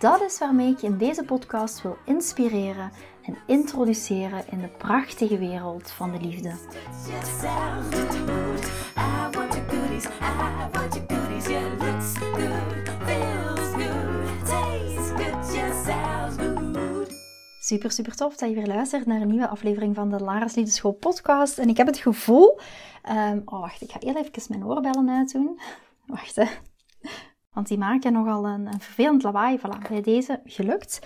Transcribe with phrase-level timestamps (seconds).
[0.00, 2.90] Dat is waarmee ik je in deze podcast wil inspireren
[3.22, 6.52] en introduceren in de prachtige wereld van de liefde.
[17.60, 20.92] Super, super tof dat je weer luistert naar een nieuwe aflevering van de Lara's Liefdeschool
[20.92, 21.58] podcast.
[21.58, 22.60] En ik heb het gevoel...
[23.10, 25.60] Um, oh, wacht, ik ga heel even mijn oorbellen uitdoen.
[26.06, 26.44] Wacht, hè.
[27.52, 29.58] Want die maken nogal een, een vervelend lawaai.
[29.58, 31.00] Voilà, bij deze gelukt.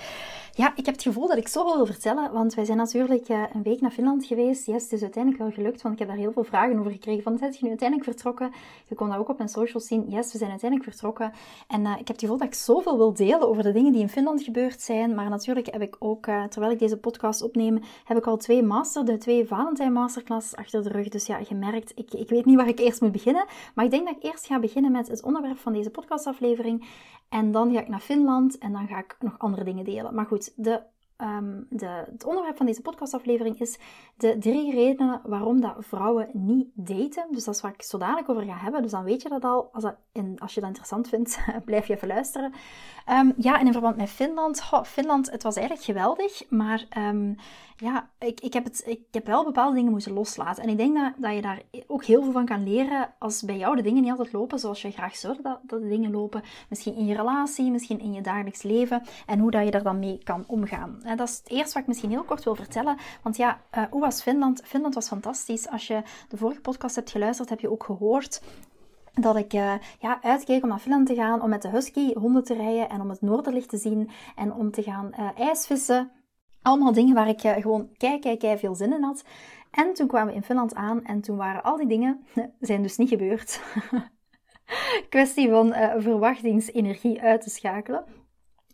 [0.57, 3.43] Ja, ik heb het gevoel dat ik zoveel wil vertellen, want wij zijn natuurlijk uh,
[3.53, 4.67] een week naar Finland geweest.
[4.67, 7.23] Yes, het is uiteindelijk wel gelukt, want ik heb daar heel veel vragen over gekregen.
[7.23, 8.53] Van, zijn je nu uiteindelijk vertrokken?
[8.87, 10.05] Je kon dat ook op mijn socials zien.
[10.09, 11.33] Yes, we zijn uiteindelijk vertrokken.
[11.69, 14.01] En uh, ik heb het gevoel dat ik zoveel wil delen over de dingen die
[14.01, 15.15] in Finland gebeurd zijn.
[15.15, 18.63] Maar natuurlijk heb ik ook, uh, terwijl ik deze podcast opneem, heb ik al twee
[18.63, 21.09] master, de twee Valentijn masterclasses achter de rug.
[21.09, 23.45] Dus ja, je merkt, ik, ik weet niet waar ik eerst moet beginnen.
[23.75, 26.87] Maar ik denk dat ik eerst ga beginnen met het onderwerp van deze podcastaflevering.
[27.29, 30.15] En dan ga ik naar Finland en dan ga ik nog andere dingen delen.
[30.15, 30.81] Maar goed, de,
[31.25, 33.79] um, de, het onderwerp van deze podcastaflevering is
[34.17, 37.27] de drie redenen waarom dat vrouwen niet daten.
[37.31, 38.83] Dus dat is waar ik zo dadelijk over ga hebben.
[38.83, 39.69] Dus dan weet je dat al.
[39.73, 39.97] Als, dat
[40.39, 42.53] als je dat interessant vindt, blijf je even luisteren.
[43.11, 44.63] Um, ja, en in verband met Finland.
[44.85, 46.51] Finland, het was eigenlijk geweldig.
[46.51, 47.37] Maar um,
[47.77, 50.63] ja, ik, ik, heb het, ik heb wel bepaalde dingen moeten loslaten.
[50.63, 53.57] En ik denk dat, dat je daar ook heel veel van kan leren als bij
[53.57, 56.43] jou de dingen niet altijd lopen zoals je graag zou dat, dat de dingen lopen.
[56.69, 59.03] Misschien in je relatie, misschien in je dagelijks leven.
[59.27, 61.01] En hoe dat je daar dan mee kan omgaan.
[61.17, 62.97] Dat is het eerste wat ik misschien heel kort wil vertellen.
[63.23, 64.63] Want ja, uh, hoe was Finland?
[64.65, 65.69] Finland was fantastisch.
[65.69, 68.43] Als je de vorige podcast hebt geluisterd, heb je ook gehoord
[69.13, 72.45] dat ik uh, ja, uitkeek om naar Finland te gaan, om met de husky honden
[72.45, 76.11] te rijden en om het noorderlicht te zien en om te gaan uh, ijsvissen.
[76.63, 79.25] Allemaal dingen waar ik gewoon kei, kei, kei veel zin in had.
[79.71, 82.27] En toen kwamen we in Finland aan en toen waren al die dingen,
[82.61, 83.61] zijn dus niet gebeurd.
[85.09, 88.24] Kwestie van verwachtingsenergie uit te schakelen.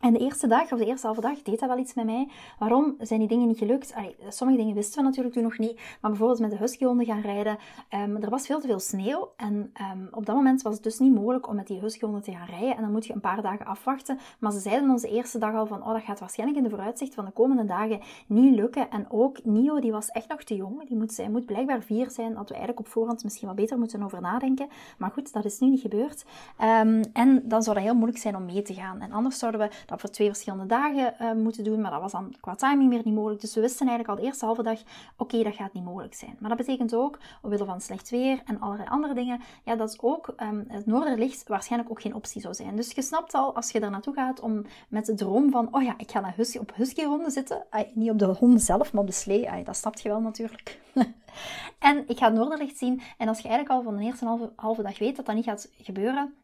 [0.00, 2.28] En de eerste dag, of de eerste halve dag, deed dat wel iets met mij.
[2.58, 3.94] Waarom zijn die dingen niet gelukt?
[3.94, 5.80] Allee, sommige dingen wisten we natuurlijk toen nog niet.
[6.00, 7.58] Maar bijvoorbeeld met de huskyhonden gaan rijden.
[7.90, 9.32] Um, er was veel te veel sneeuw.
[9.36, 12.32] En um, op dat moment was het dus niet mogelijk om met die huskyhonden te
[12.32, 12.76] gaan rijden.
[12.76, 14.18] En dan moet je een paar dagen afwachten.
[14.38, 16.70] Maar ze zeiden ons de eerste dag al van, oh, dat gaat waarschijnlijk in de
[16.70, 18.90] vooruitzicht van de komende dagen niet lukken.
[18.90, 20.88] En ook Nio, die was echt nog te jong.
[20.88, 22.34] Die moet, zij moet blijkbaar vier zijn.
[22.34, 24.68] Dat we eigenlijk op voorhand misschien wat beter moeten over nadenken.
[24.98, 26.24] Maar goed, dat is nu niet gebeurd.
[26.60, 29.00] Um, en dan zou dat heel moeilijk zijn om mee te gaan.
[29.00, 31.80] En anders zouden we dat voor twee verschillende dagen uh, moeten doen.
[31.80, 33.40] Maar dat was dan qua timing meer niet mogelijk.
[33.40, 34.80] Dus we wisten eigenlijk al de eerste halve dag,
[35.16, 36.36] oké, dat gaat niet mogelijk zijn.
[36.38, 40.34] Maar dat betekent ook, omwille van slecht weer en allerlei andere dingen, ja, dat ook
[40.42, 42.76] um, het noorderlicht waarschijnlijk ook geen optie zou zijn.
[42.76, 45.82] Dus je snapt al, als je daar naartoe gaat om met de droom van, oh
[45.82, 47.66] ja, ik ga naar husky, op huskyhonden zitten.
[47.94, 49.64] Niet op de honden zelf, maar op de slee.
[49.64, 50.80] Dat snapt je wel natuurlijk.
[51.78, 53.02] en ik ga het noorderlicht zien.
[53.18, 55.44] En als je eigenlijk al van de eerste halve, halve dag weet dat dat niet
[55.44, 56.34] gaat gebeuren,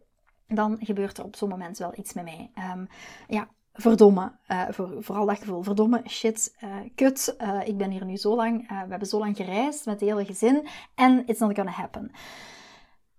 [0.48, 2.50] dan gebeurt er op zo'n moment wel iets met mij.
[2.74, 2.88] Um,
[3.28, 4.32] ja, verdomme.
[4.48, 5.62] Uh, voor, vooral dat gevoel.
[5.62, 7.36] Verdomme, shit, uh, kut.
[7.38, 8.68] Uh, ik ben hier nu zo lang.
[8.68, 10.66] we hebben zo lang gereisd met het hele gezin.
[10.94, 12.10] En it's not gonna happen.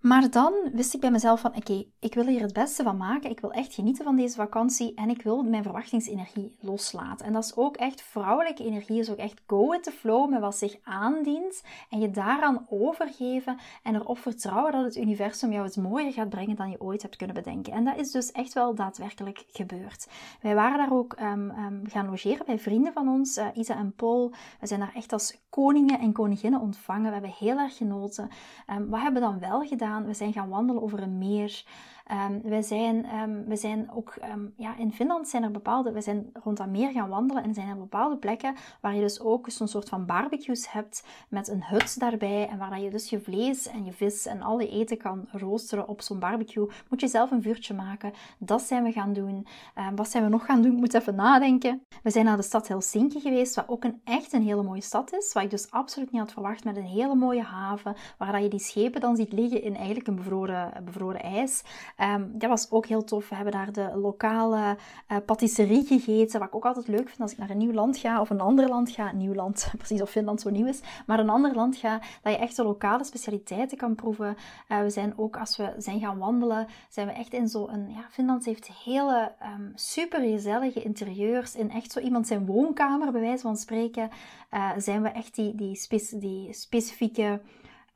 [0.07, 3.29] Maar dan wist ik bij mezelf van, oké, ik wil hier het beste van maken.
[3.29, 7.25] Ik wil echt genieten van deze vakantie en ik wil mijn verwachtingsenergie loslaten.
[7.25, 10.39] En dat is ook echt, vrouwelijke energie is ook echt go with the flow met
[10.39, 11.63] wat zich aandient.
[11.89, 16.55] En je daaraan overgeven en erop vertrouwen dat het universum jou het mooier gaat brengen
[16.55, 17.73] dan je ooit hebt kunnen bedenken.
[17.73, 20.07] En dat is dus echt wel daadwerkelijk gebeurd.
[20.41, 23.93] Wij waren daar ook um, um, gaan logeren bij vrienden van ons, uh, Isa en
[23.95, 24.31] Paul.
[24.59, 27.05] We zijn daar echt als koningen en koninginnen ontvangen.
[27.05, 28.29] We hebben heel erg genoten.
[28.69, 29.96] Um, wat hebben we dan wel gedaan?
[30.05, 31.63] We zijn gaan wandelen over een meer.
[32.11, 36.01] Um, wij zijn, um, we zijn ook um, ja, in Finland zijn er bepaalde, we
[36.01, 39.49] zijn rond dat meer gaan wandelen en zijn er bepaalde plekken waar je dus ook
[39.49, 43.67] zo'n soort van barbecues hebt met een hut daarbij en waar je dus je vlees
[43.67, 46.69] en je vis en al je eten kan roosteren op zo'n barbecue.
[46.89, 48.13] Moet je zelf een vuurtje maken.
[48.37, 49.47] Dat zijn we gaan doen.
[49.95, 50.71] wat zijn we nog gaan doen?
[50.71, 51.81] Ik moet even nadenken.
[52.03, 55.13] We zijn naar de stad Helsinki geweest, wat ook een echt een hele mooie stad
[55.13, 58.41] is, wat ik dus absoluut niet had verwacht met een hele mooie haven, waar dat
[58.41, 61.63] je die schepen dan ziet liggen in eigenlijk een bevroren, bevroren ijs.
[62.01, 63.29] Um, dat was ook heel tof.
[63.29, 64.77] We hebben daar de lokale
[65.11, 67.97] uh, patisserie gegeten, wat ik ook altijd leuk vind als ik naar een nieuw land
[67.97, 69.11] ga of een ander land ga.
[69.11, 72.39] Nieuw land, precies of Finland zo nieuw is, maar een ander land ga, dat je
[72.39, 74.37] echt de lokale specialiteiten kan proeven.
[74.69, 78.05] Uh, we zijn ook, als we zijn gaan wandelen, zijn we echt in zo'n, ja,
[78.09, 81.55] Finland heeft hele um, super gezellige interieurs.
[81.55, 84.09] In echt zo iemand zijn woonkamer, bij wijze van spreken,
[84.51, 85.79] uh, zijn we echt die, die,
[86.19, 87.41] die specifieke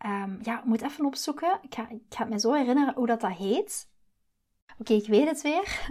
[0.06, 1.60] Um, ja, moet even opzoeken.
[1.62, 3.90] Ik ga, ik ga me zo herinneren hoe dat, dat heet.
[4.78, 5.80] Oké, ik weet het weer.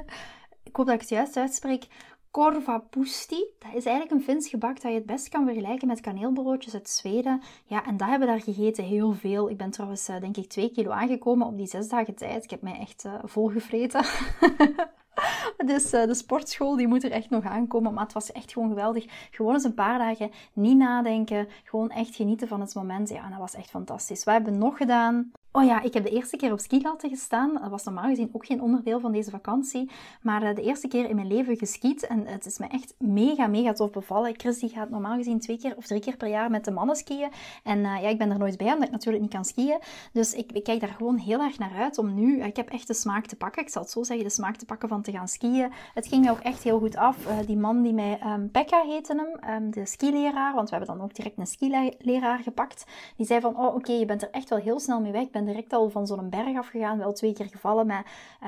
[0.63, 1.87] Ik hoop dat ik het juist uitspreek.
[2.31, 3.45] Korvapusti.
[3.59, 6.89] Dat is eigenlijk een Fins gebak dat je het best kan vergelijken met kaneelbroodjes uit
[6.89, 7.43] Zweden.
[7.65, 9.51] Ja, en dat hebben we daar gegeten heel veel.
[9.51, 12.45] Ik ben trouwens, uh, denk ik, twee kilo aangekomen op die zes dagen tijd.
[12.45, 14.05] Ik heb mij echt uh, volgevreten.
[15.67, 17.95] Dus uh, de sportschool die moet er echt nog aankomen.
[17.95, 19.05] Maar het was echt gewoon geweldig.
[19.31, 21.49] Gewoon eens een paar dagen niet nadenken.
[21.65, 23.09] Gewoon echt genieten van het moment.
[23.09, 24.25] Ja, dat was echt fantastisch.
[24.25, 25.33] Wat hebben we nog gedaan?
[25.53, 27.55] Oh ja, ik heb de eerste keer op skilatten gestaan.
[27.55, 29.91] Dat was normaal gezien ook geen onderdeel van deze vakantie.
[30.23, 32.07] Maar uh, de eerste keer in mijn leven geskiet.
[32.07, 34.35] En het is me echt mega, mega tof bevallen.
[34.37, 36.97] Chris die gaat normaal gezien twee keer of drie keer per jaar met de mannen
[36.97, 37.29] skiën.
[37.65, 39.79] En uh, ja, ik ben er nooit bij, omdat ik natuurlijk niet kan skiën.
[40.13, 42.43] Dus ik, ik, kijk daar gewoon heel erg naar uit om nu...
[42.43, 43.63] Ik heb echt de smaak te pakken.
[43.63, 45.73] Ik zal het zo zeggen, de smaak te pakken van te gaan skiën.
[45.95, 47.17] Het ging ook echt heel goed af.
[47.47, 48.21] Die man die mij...
[48.27, 50.55] Um, Pekka heette hem, um, de skileraar.
[50.55, 52.85] Want we hebben dan ook direct een skileraar gepakt.
[53.17, 55.73] Die zei van, oh oké, je bent er echt wel heel snel mee weg direct
[55.73, 56.99] al van zo'n berg afgegaan.
[56.99, 58.07] Wel twee keer gevallen, met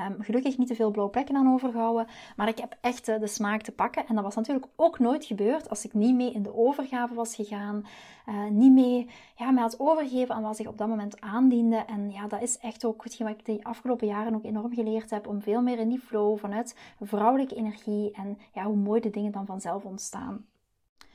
[0.08, 2.06] um, gelukkig niet te veel blauwe plekken aan overgehouden.
[2.36, 4.06] Maar ik heb echt uh, de smaak te pakken.
[4.06, 7.34] En dat was natuurlijk ook nooit gebeurd als ik niet mee in de overgave was
[7.34, 7.86] gegaan.
[8.28, 11.76] Uh, niet mee ja, mij had overgegeven aan wat zich op dat moment aandiende.
[11.76, 15.10] En ja, dat is echt ook hetgeen wat ik de afgelopen jaren ook enorm geleerd
[15.10, 15.26] heb.
[15.26, 18.10] Om veel meer in die flow vanuit vrouwelijke energie.
[18.12, 20.46] En ja, hoe mooi de dingen dan vanzelf ontstaan.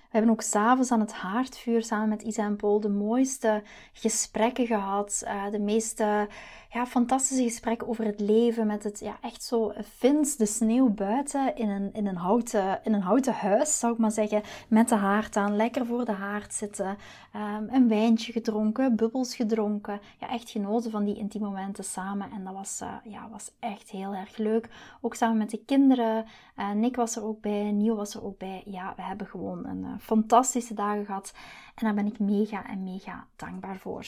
[0.07, 3.63] We hebben ook s'avonds aan het haardvuur samen met Isa en Paul de mooiste
[3.93, 5.21] gesprekken gehad.
[5.25, 6.27] Uh, de meeste
[6.69, 8.67] ja, fantastische gesprekken over het leven.
[8.67, 12.93] Met het ja, echt zo Fins, de sneeuw buiten in een, in, een houten, in
[12.93, 14.41] een houten huis, zou ik maar zeggen.
[14.67, 16.97] Met de haard aan, lekker voor de haard zitten.
[17.35, 19.99] Um, een wijntje gedronken, bubbels gedronken.
[20.19, 22.31] Ja, echt genoten van die intieme momenten samen.
[22.31, 24.69] En dat was, uh, ja, was echt heel erg leuk.
[25.01, 26.25] Ook samen met de kinderen.
[26.57, 28.61] Uh, Nick was er ook bij, Niel was er ook bij.
[28.65, 31.33] Ja, we hebben gewoon een fantastische dagen gehad.
[31.75, 34.05] En daar ben ik mega en mega dankbaar voor.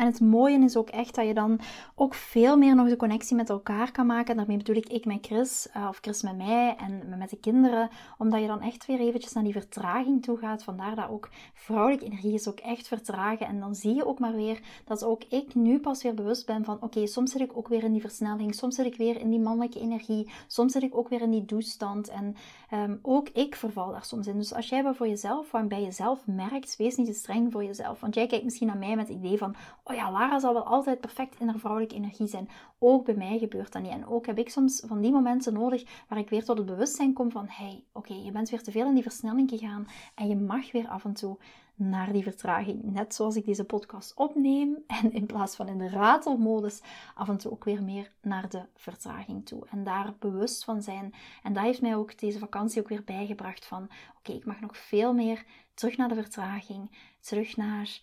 [0.00, 1.60] En het mooie is ook echt dat je dan
[1.94, 4.36] ook veel meer nog de connectie met elkaar kan maken.
[4.36, 7.88] daarmee bedoel ik ik met Chris, uh, of Chris met mij en met de kinderen.
[8.18, 10.62] Omdat je dan echt weer eventjes naar die vertraging toe gaat.
[10.62, 13.46] Vandaar dat ook vrouwelijke energie is ook echt vertragen.
[13.46, 16.64] En dan zie je ook maar weer dat ook ik nu pas weer bewust ben
[16.64, 16.82] van...
[16.82, 18.54] Oké, soms zit ik ook weer in die versnelling.
[18.54, 20.30] Soms zit ik weer in die mannelijke energie.
[20.46, 22.08] Soms zit ik ook weer in die toestand.
[22.08, 22.36] En
[22.72, 24.36] um, ook ik verval daar soms in.
[24.36, 28.00] Dus als jij voor jezelf, wat bij jezelf merkt, wees niet te streng voor jezelf.
[28.00, 30.66] Want jij kijkt misschien naar mij met het idee van oh ja, Lara zal wel
[30.66, 32.48] altijd perfect in haar vrouwelijke energie zijn.
[32.78, 33.90] Ook bij mij gebeurt dat niet.
[33.90, 37.12] En ook heb ik soms van die momenten nodig waar ik weer tot het bewustzijn
[37.12, 40.36] kom van, hey, oké, je bent weer te veel in die versnelling gegaan en je
[40.36, 41.36] mag weer af en toe
[41.80, 42.82] naar die vertraging.
[42.82, 46.80] Net zoals ik deze podcast opneem en in plaats van in de ratelmodus
[47.14, 49.66] af en toe ook weer meer naar de vertraging toe.
[49.70, 51.14] En daar bewust van zijn.
[51.42, 53.88] En dat heeft mij ook deze vakantie ook weer bijgebracht van
[54.18, 55.44] oké, ik mag nog veel meer
[55.74, 56.90] terug naar de vertraging,
[57.20, 58.00] terug naar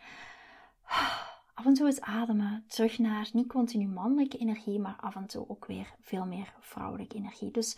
[1.53, 5.49] af en toe eens ademen, terug naar niet continu mannelijke energie, maar af en toe
[5.49, 7.51] ook weer veel meer vrouwelijke energie.
[7.51, 7.77] Dus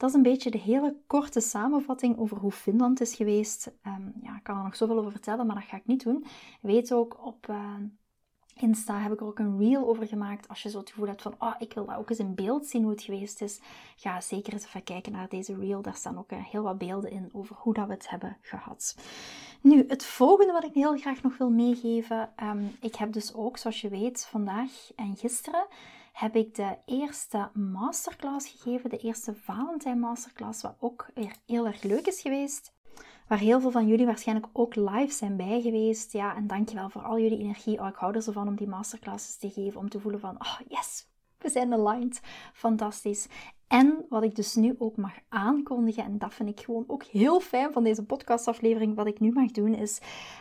[0.00, 3.72] dat is een beetje de hele korte samenvatting over hoe Finland is geweest.
[3.86, 6.24] Um, ja, ik kan er nog zoveel over vertellen, maar dat ga ik niet doen.
[6.60, 7.74] Weet ook op uh,
[8.54, 10.48] Insta heb ik er ook een reel over gemaakt.
[10.48, 12.66] Als je zo het gevoel hebt van, oh, ik wil dat ook eens in beeld
[12.66, 13.60] zien hoe het geweest is.
[13.96, 15.82] Ga zeker eens even kijken naar deze reel.
[15.82, 18.96] Daar staan ook uh, heel wat beelden in over hoe dat we het hebben gehad.
[19.60, 22.32] Nu, het volgende wat ik heel graag nog wil meegeven.
[22.42, 25.66] Um, ik heb dus ook, zoals je weet, vandaag en gisteren
[26.20, 28.90] heb ik de eerste masterclass gegeven.
[28.90, 32.72] De eerste Valentijn masterclass, wat ook weer heel erg leuk is geweest.
[33.28, 36.12] Waar heel veel van jullie waarschijnlijk ook live zijn bij geweest.
[36.12, 37.80] Ja, en dankjewel voor al jullie energie.
[37.80, 39.80] Oh, ik hou er zo van om die masterclasses te geven.
[39.80, 41.06] Om te voelen van, oh yes,
[41.38, 42.20] we zijn aligned.
[42.52, 43.26] Fantastisch.
[43.70, 47.40] En wat ik dus nu ook mag aankondigen, en dat vind ik gewoon ook heel
[47.40, 50.00] fijn van deze podcastaflevering, wat ik nu mag doen, is,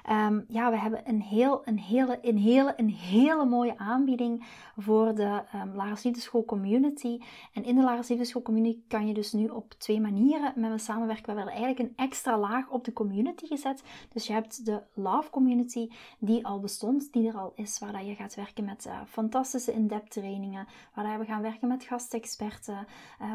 [0.09, 4.45] um, ja, we hebben een, heel, een, hele, een, hele, een hele mooie aanbieding
[4.77, 7.19] voor de um, Lara's Liefdeschool Community.
[7.53, 11.33] En in de Lara's Community kan je dus nu op twee manieren met me samenwerken.
[11.33, 13.83] We hebben eigenlijk een extra laag op de community gezet.
[14.13, 18.05] Dus je hebt de Love Community, die al bestond, die er al is, waar dat
[18.05, 22.87] je gaat werken met uh, fantastische in-depth trainingen, waar dat we gaan werken met gastexperten,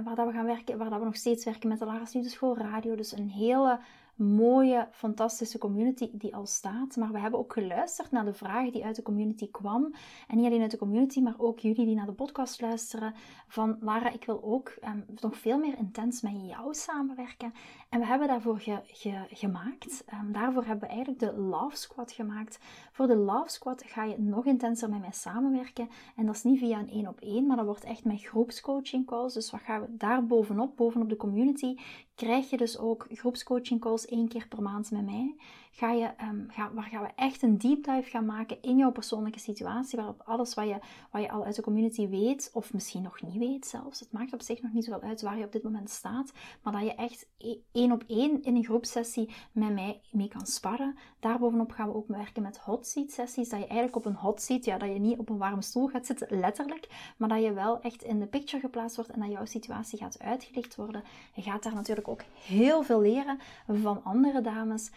[0.05, 2.57] waar dat we gaan werken, waar dat we nog steeds werken met de Lara's Liefdeschool
[2.57, 2.95] Radio.
[2.95, 3.79] Dus een hele
[4.17, 6.97] mooie, fantastische community die al staat.
[6.97, 9.95] Maar we hebben ook geluisterd naar de vragen die uit de community kwam.
[10.29, 13.15] En niet alleen uit de community, maar ook jullie die naar de podcast luisteren.
[13.47, 17.53] Van Lara, ik wil ook ehm, nog veel meer intens met jou samenwerken.
[17.89, 20.05] En we hebben daarvoor ge, gemaakt.
[20.13, 22.59] Um, daarvoor hebben we eigenlijk de Love Squad gemaakt.
[22.93, 25.89] Voor de Love Squad ga je nog intenser met mij samenwerken.
[26.17, 29.07] En dat is niet via een één op één, maar dat wordt echt met groepscoaching
[29.07, 29.35] calls.
[29.35, 31.77] Dus wat gaan we daar bovenop, bovenop de community,
[32.15, 35.37] krijg je dus ook groepscoaching calls één keer per maand met mij.
[35.77, 38.93] Ga je, um, ga, waar gaan we echt een deep dive gaan maken in jouw
[38.93, 40.79] persoonlijke situatie, waarop alles wat je,
[41.11, 44.33] wat je al uit de community weet, of misschien nog niet weet zelfs, het maakt
[44.33, 46.95] op zich nog niet zoveel uit waar je op dit moment staat, maar dat je
[46.95, 50.97] echt e-, één op één in een groepsessie met mij mee kan sparren.
[51.21, 54.43] Daarbovenop gaan we ook werken met hot seat sessies, dat je eigenlijk op een hot
[54.43, 57.53] seat, ja, dat je niet op een warme stoel gaat zitten, letterlijk, maar dat je
[57.53, 61.03] wel echt in de picture geplaatst wordt en dat jouw situatie gaat uitgelicht worden.
[61.35, 64.91] Je gaat daar natuurlijk ook heel veel leren van andere dames.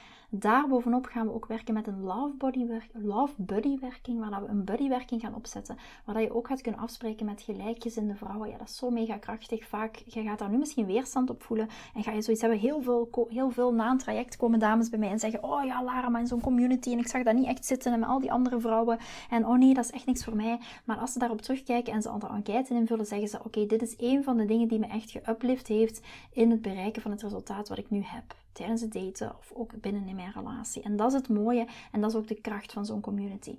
[0.67, 4.63] Daarbovenop gaan we ook werken met een love, body love buddy werking, waar we een
[4.63, 8.49] buddy werking gaan opzetten, waar je ook gaat kunnen afspreken met gelijkgezinde vrouwen.
[8.49, 9.67] Ja, dat is zo mega krachtig.
[9.67, 12.59] Vaak, je gaat daar nu misschien weerstand op voelen en ga je zoiets hebben.
[12.59, 15.83] Heel veel, heel veel na een traject komen dames bij mij en zeggen, oh ja
[15.83, 18.19] Lara, maar in zo'n community en ik zag dat niet echt zitten en met al
[18.19, 18.97] die andere vrouwen
[19.29, 20.59] en oh nee, dat is echt niks voor mij.
[20.83, 23.95] Maar als ze daarop terugkijken en ze andere enquête invullen, zeggen ze, oké, dit is
[23.97, 27.69] een van de dingen die me echt geuplift heeft in het bereiken van het resultaat
[27.69, 30.81] wat ik nu heb tijdens het daten of ook binnen in mijn relatie.
[30.81, 33.55] En dat is het mooie en dat is ook de kracht van zo'n community.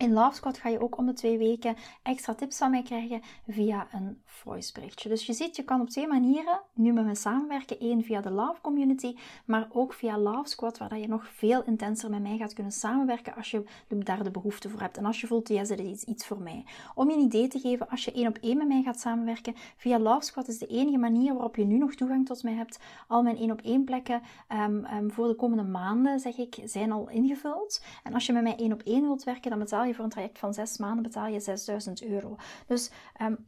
[0.00, 3.20] In Love Squad ga je ook om de twee weken extra tips van mij krijgen
[3.48, 5.08] via een voice berichtje.
[5.08, 7.76] Dus je ziet, je kan op twee manieren nu met me samenwerken.
[7.80, 12.10] Eén via de Love Community, maar ook via Love Squad, waar je nog veel intenser
[12.10, 14.96] met mij gaat kunnen samenwerken als je daar de behoefte voor hebt.
[14.96, 16.64] En als je voelt, ja, dit is iets voor mij.
[16.94, 19.54] Om je een idee te geven, als je één op één met mij gaat samenwerken,
[19.76, 22.78] via Love Squad is de enige manier waarop je nu nog toegang tot mij hebt.
[23.08, 27.08] Al mijn één op één plekken um, voor de komende maanden, zeg ik, zijn al
[27.08, 27.84] ingevuld.
[28.02, 30.10] En als je met mij één op één wilt werken, dan betaal je voor een
[30.10, 32.36] traject van zes maanden betaal je 6000 euro.
[32.66, 32.90] Dus
[33.22, 33.46] um,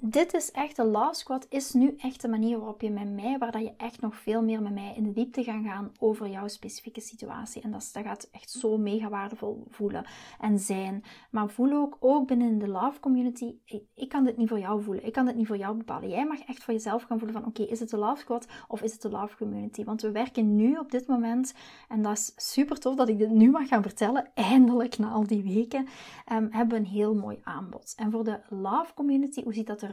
[0.00, 3.38] dit is echt, de Love Squad is nu echt de manier waarop je met mij,
[3.38, 6.28] waar dat je echt nog veel meer met mij in de diepte gaat gaan over
[6.28, 7.62] jouw specifieke situatie.
[7.62, 10.04] En dat, gaat echt zo mega waardevol voelen
[10.40, 11.04] en zijn.
[11.30, 13.54] Maar voel ook, ook binnen de Love Community,
[13.94, 15.06] ik, kan dit niet voor jou voelen.
[15.06, 16.08] Ik kan dit niet voor jou bepalen.
[16.08, 18.82] Jij mag echt voor jezelf gaan voelen van, oké, is het de Love Squad of
[18.82, 19.84] is het de Love Community?
[19.84, 21.54] Want we werken nu op dit moment,
[21.88, 25.26] en dat is super tof dat ik dit nu mag gaan vertellen, eindelijk na al
[25.26, 25.86] die weken,
[26.32, 27.94] um, hebben we een heel mooi aanbod.
[27.96, 29.87] En voor de Love Community, hoe ziet dat er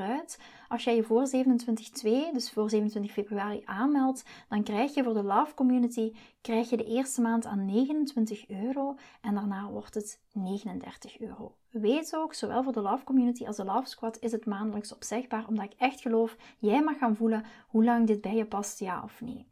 [0.68, 5.24] Als jij je voor 27.2, dus voor 27 februari aanmeldt, dan krijg je voor de
[5.24, 11.20] Love Community krijg je de eerste maand aan 29 euro en daarna wordt het 39
[11.20, 11.56] euro.
[11.70, 15.48] Weet ook, zowel voor de Love Community als de Love Squad is het maandelijks opzegbaar,
[15.48, 19.04] omdat ik echt geloof, jij mag gaan voelen hoe lang dit bij je past, ja
[19.04, 19.48] of nee.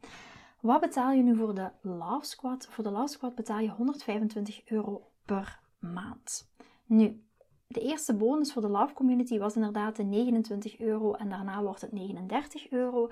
[0.60, 2.66] Wat betaal je nu voor de Love Squad?
[2.70, 6.50] Voor de Love Squad betaal je 125 euro per maand.
[6.86, 7.23] Nu,
[7.66, 11.80] de eerste bonus voor de Love Community was inderdaad de 29 euro en daarna wordt
[11.80, 13.10] het 39 euro.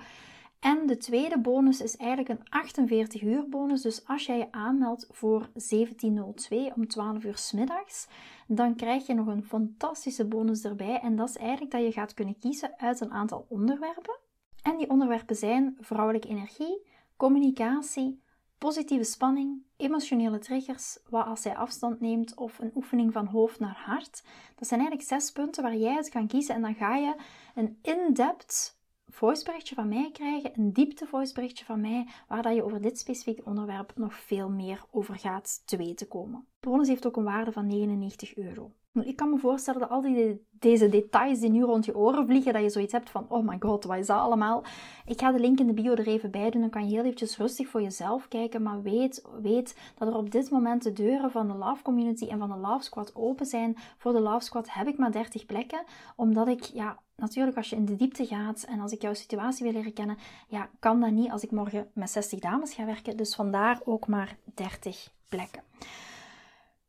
[0.60, 3.82] En de tweede bonus is eigenlijk een 48 uur bonus.
[3.82, 8.08] Dus als jij je aanmeldt voor 1702 om 12 uur s middags,
[8.46, 11.00] dan krijg je nog een fantastische bonus erbij.
[11.00, 14.18] En dat is eigenlijk dat je gaat kunnen kiezen uit een aantal onderwerpen.
[14.62, 18.21] En die onderwerpen zijn vrouwelijke energie, communicatie,
[18.62, 23.82] positieve spanning, emotionele triggers, wat als hij afstand neemt of een oefening van hoofd naar
[23.84, 24.24] hart.
[24.54, 27.14] Dat zijn eigenlijk zes punten waar jij uit kan kiezen en dan ga je
[27.54, 32.80] een in-depth voiceberichtje van mij krijgen, een diepte voiceberichtje van mij, waar dat je over
[32.80, 36.46] dit specifieke onderwerp nog veel meer over gaat te weten komen.
[36.60, 38.72] De bonus heeft ook een waarde van 99 euro.
[38.92, 42.52] Ik kan me voorstellen dat al die, deze details die nu rond je oren vliegen,
[42.52, 44.64] dat je zoiets hebt van, oh my god, wat is dat allemaal?
[45.06, 47.04] Ik ga de link in de bio er even bij doen, dan kan je heel
[47.04, 51.30] eventjes rustig voor jezelf kijken, maar weet, weet dat er op dit moment de deuren
[51.30, 53.76] van de Love Community en van de Love Squad open zijn.
[53.98, 55.84] Voor de Love Squad heb ik maar 30 plekken,
[56.16, 59.64] omdat ik, ja, natuurlijk als je in de diepte gaat en als ik jouw situatie
[59.64, 60.18] wil leren kennen,
[60.48, 64.06] ja, kan dat niet als ik morgen met 60 dames ga werken, dus vandaar ook
[64.06, 65.62] maar 30 plekken.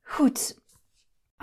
[0.03, 0.61] Goed,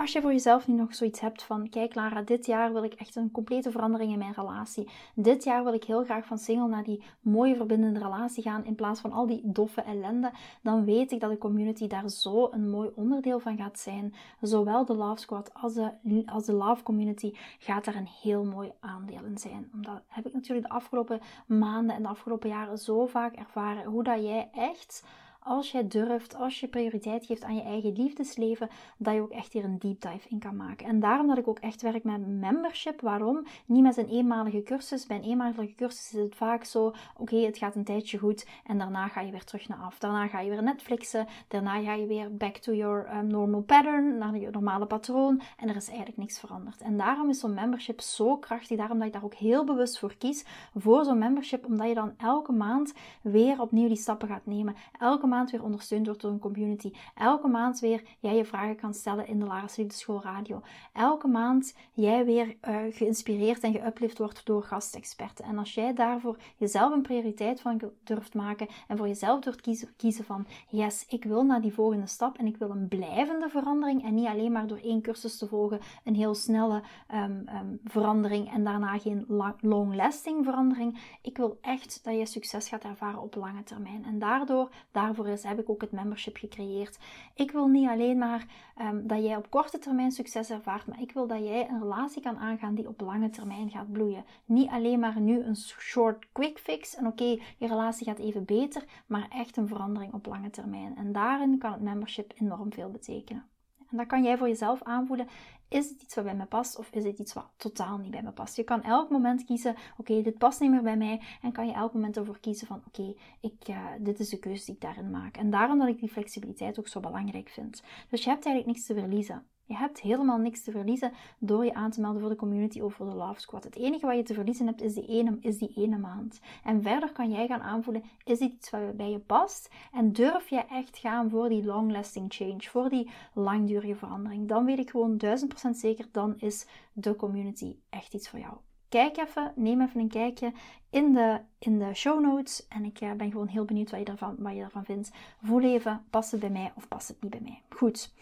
[0.01, 2.93] als je voor jezelf nu nog zoiets hebt van, kijk Lara, dit jaar wil ik
[2.93, 4.89] echt een complete verandering in mijn relatie.
[5.15, 8.75] Dit jaar wil ik heel graag van single naar die mooie verbindende relatie gaan in
[8.75, 10.31] plaats van al die doffe ellende.
[10.61, 14.13] Dan weet ik dat de community daar zo een mooi onderdeel van gaat zijn.
[14.41, 18.71] Zowel de Love Squad als de, als de Love Community gaat daar een heel mooi
[18.79, 19.69] aandeel in zijn.
[19.73, 24.03] Omdat heb ik natuurlijk de afgelopen maanden en de afgelopen jaren zo vaak ervaren hoe
[24.03, 25.03] dat jij echt
[25.43, 29.53] als jij durft, als je prioriteit geeft aan je eigen liefdesleven, dat je ook echt
[29.53, 30.87] hier een deep dive in kan maken.
[30.87, 33.01] En daarom dat ik ook echt werk met membership.
[33.01, 33.45] Waarom?
[33.65, 35.05] Niet met een eenmalige cursus.
[35.05, 38.77] Bij een eenmalige cursus is het vaak zo, oké, het gaat een tijdje goed en
[38.77, 39.99] daarna ga je weer terug naar af.
[39.99, 44.17] Daarna ga je weer Netflixen, daarna ga je weer back to your um, normal pattern,
[44.17, 46.81] naar je normale patroon en er is eigenlijk niks veranderd.
[46.81, 50.15] En daarom is zo'n membership zo krachtig, daarom dat ik daar ook heel bewust voor
[50.17, 50.45] kies,
[50.75, 54.75] voor zo'n membership, omdat je dan elke maand weer opnieuw die stappen gaat nemen.
[54.99, 56.91] Elke maand weer ondersteund wordt door een community.
[57.15, 60.61] Elke maand weer jij je vragen kan stellen in de Lara's Liefdeschool Radio.
[60.93, 65.45] Elke maand jij weer uh, geïnspireerd en geüplift wordt door gastexperten.
[65.45, 69.61] En als jij daarvoor jezelf een prioriteit van durft maken en voor jezelf durft
[69.97, 74.03] kiezen, van yes, ik wil naar die volgende stap en ik wil een blijvende verandering
[74.03, 76.81] en niet alleen maar door één cursus te volgen een heel snelle
[77.13, 79.25] um, um, verandering en daarna geen
[79.61, 81.17] long-lasting verandering.
[81.21, 84.05] Ik wil echt dat je succes gaat ervaren op lange termijn.
[84.05, 86.99] En daardoor, daarvoor is, heb ik ook het membership gecreëerd.
[87.35, 88.45] Ik wil niet alleen maar
[88.81, 92.21] um, dat jij op korte termijn succes ervaart, maar ik wil dat jij een relatie
[92.21, 94.25] kan aangaan die op lange termijn gaat bloeien.
[94.45, 98.83] Niet alleen maar nu een short quick fix en oké, je relatie gaat even beter,
[99.05, 100.97] maar echt een verandering op lange termijn.
[100.97, 103.45] En daarin kan het membership enorm veel betekenen.
[103.91, 105.27] En dat kan jij voor jezelf aanvoelen.
[105.71, 108.23] Is het iets wat bij me past of is het iets wat totaal niet bij
[108.23, 108.55] me past?
[108.55, 111.21] Je kan elk moment kiezen, oké, dit past niet meer bij mij.
[111.41, 114.65] En kan je elk moment ervoor kiezen van, oké, ik, uh, dit is de keuze
[114.65, 115.37] die ik daarin maak.
[115.37, 117.83] En daarom dat ik die flexibiliteit ook zo belangrijk vind.
[118.09, 119.45] Dus je hebt eigenlijk niks te verliezen.
[119.71, 122.93] Je hebt helemaal niks te verliezen door je aan te melden voor de community of
[122.93, 123.63] voor de Love Squad.
[123.63, 126.39] Het enige wat je te verliezen hebt is die ene, is die ene maand.
[126.63, 129.69] En verder kan jij gaan aanvoelen, is dit iets wat bij je past?
[129.91, 134.47] En durf je echt gaan voor die long-lasting change, voor die langdurige verandering?
[134.47, 135.21] Dan weet ik gewoon
[135.67, 138.53] 1000% zeker, dan is de community echt iets voor jou.
[138.89, 140.53] Kijk even, neem even een kijkje
[140.89, 142.67] in de, in de show notes.
[142.67, 145.11] En ik eh, ben gewoon heel benieuwd wat je, ervan, wat je ervan vindt.
[145.41, 147.61] Voel even, past het bij mij of past het niet bij mij?
[147.69, 148.13] Goed.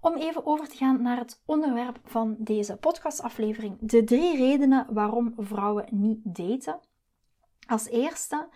[0.00, 3.76] Om even over te gaan naar het onderwerp van deze podcastaflevering.
[3.80, 6.80] De drie redenen waarom vrouwen niet daten.
[7.66, 8.48] Als eerste,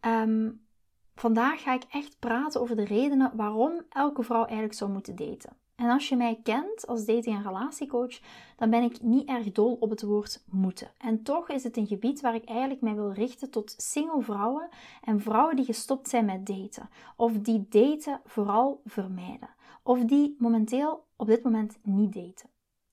[0.00, 0.66] um,
[1.14, 5.56] vandaag ga ik echt praten over de redenen waarom elke vrouw eigenlijk zou moeten daten.
[5.76, 8.20] En als je mij kent als dating- en relatiecoach,
[8.56, 10.90] dan ben ik niet erg dol op het woord moeten.
[10.98, 14.68] En toch is het een gebied waar ik eigenlijk mij wil richten tot single vrouwen
[15.04, 16.88] en vrouwen die gestopt zijn met daten.
[17.16, 19.58] Of die daten vooral vermijden
[19.90, 22.48] of die momenteel op dit moment niet daten.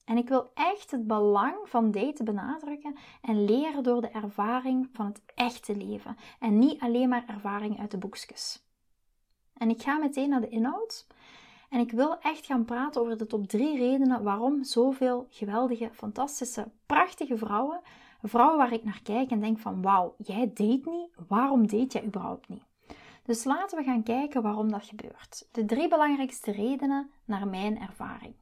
[0.06, 5.06] En ik wil echt het belang van daten benadrukken en leren door de ervaring van
[5.06, 8.64] het echte leven en niet alleen maar ervaring uit de boekjes.
[9.54, 11.08] En ik ga meteen naar de inhoud.
[11.70, 16.68] En ik wil echt gaan praten over de top drie redenen waarom zoveel geweldige, fantastische,
[16.86, 17.82] prachtige vrouwen,
[18.22, 22.04] vrouwen waar ik naar kijk en denk van wauw, jij date niet, waarom date jij
[22.04, 22.67] überhaupt niet?
[23.28, 25.48] Dus laten we gaan kijken waarom dat gebeurt.
[25.52, 28.36] De drie belangrijkste redenen naar mijn ervaring.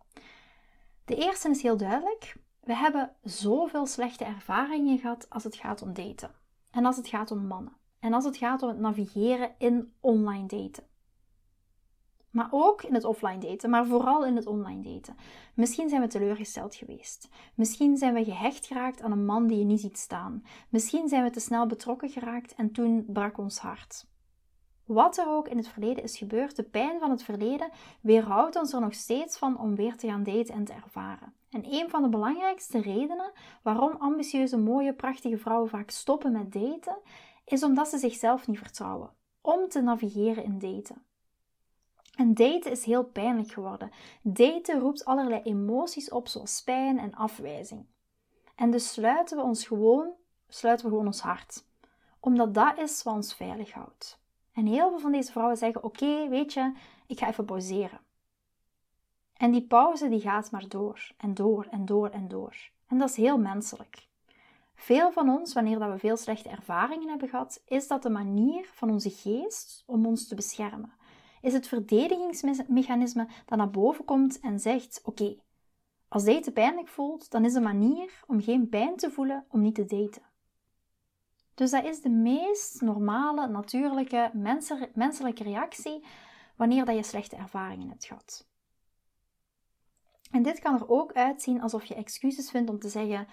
[1.06, 2.36] De eerste is heel duidelijk.
[2.60, 6.32] We hebben zoveel slechte ervaringen gehad als het gaat om daten.
[6.71, 7.78] En als het gaat om mannen.
[8.00, 10.84] En als het gaat om het navigeren in online daten.
[12.30, 15.15] Maar ook in het offline daten, maar vooral in het online daten.
[15.54, 17.30] Misschien zijn we teleurgesteld geweest.
[17.56, 20.43] Misschien zijn we gehecht geraakt aan een man die je niet ziet staan.
[20.69, 24.13] Misschien zijn we te snel betrokken geraakt en toen brak ons hart.
[24.86, 27.69] Wat er ook in het verleden is gebeurd, de pijn van het verleden
[28.02, 31.34] weerhoudt ons er nog steeds van om weer te gaan daten en te ervaren.
[31.50, 36.98] En een van de belangrijkste redenen waarom ambitieuze, mooie, prachtige vrouwen vaak stoppen met daten,
[37.45, 39.10] is omdat ze zichzelf niet vertrouwen
[39.41, 41.04] om te navigeren in daten.
[42.15, 43.91] En daten is heel pijnlijk geworden.
[44.21, 47.86] Daten roept allerlei emoties op, zoals pijn en afwijzing.
[48.56, 50.12] En dus sluiten we ons gewoon,
[50.48, 51.65] sluiten we gewoon ons hart,
[52.19, 54.24] omdat dat is wat ons veilig houdt.
[54.56, 56.74] En heel veel van deze vrouwen zeggen: Oké, weet je,
[57.08, 58.00] ik ga even pauzeren.
[59.34, 62.56] En die pauze die gaat maar door en door en door en door.
[62.88, 64.08] En dat is heel menselijk.
[64.76, 68.70] Veel van ons, wanneer dat we veel slechte ervaringen hebben gehad, is dat de manier
[68.74, 70.94] van onze geest om ons te beschermen.
[71.41, 75.36] Is het verdedigingsmechanisme dat naar boven komt en zegt: Oké,
[76.08, 79.76] als daten pijnlijk voelt, dan is de manier om geen pijn te voelen om niet
[79.76, 80.22] te daten.
[81.56, 84.32] Dus dat is de meest normale, natuurlijke,
[84.94, 86.04] menselijke reactie
[86.56, 88.48] wanneer dat je slechte ervaringen hebt gehad.
[90.32, 93.28] En dit kan er ook uitzien alsof je excuses vindt om te zeggen: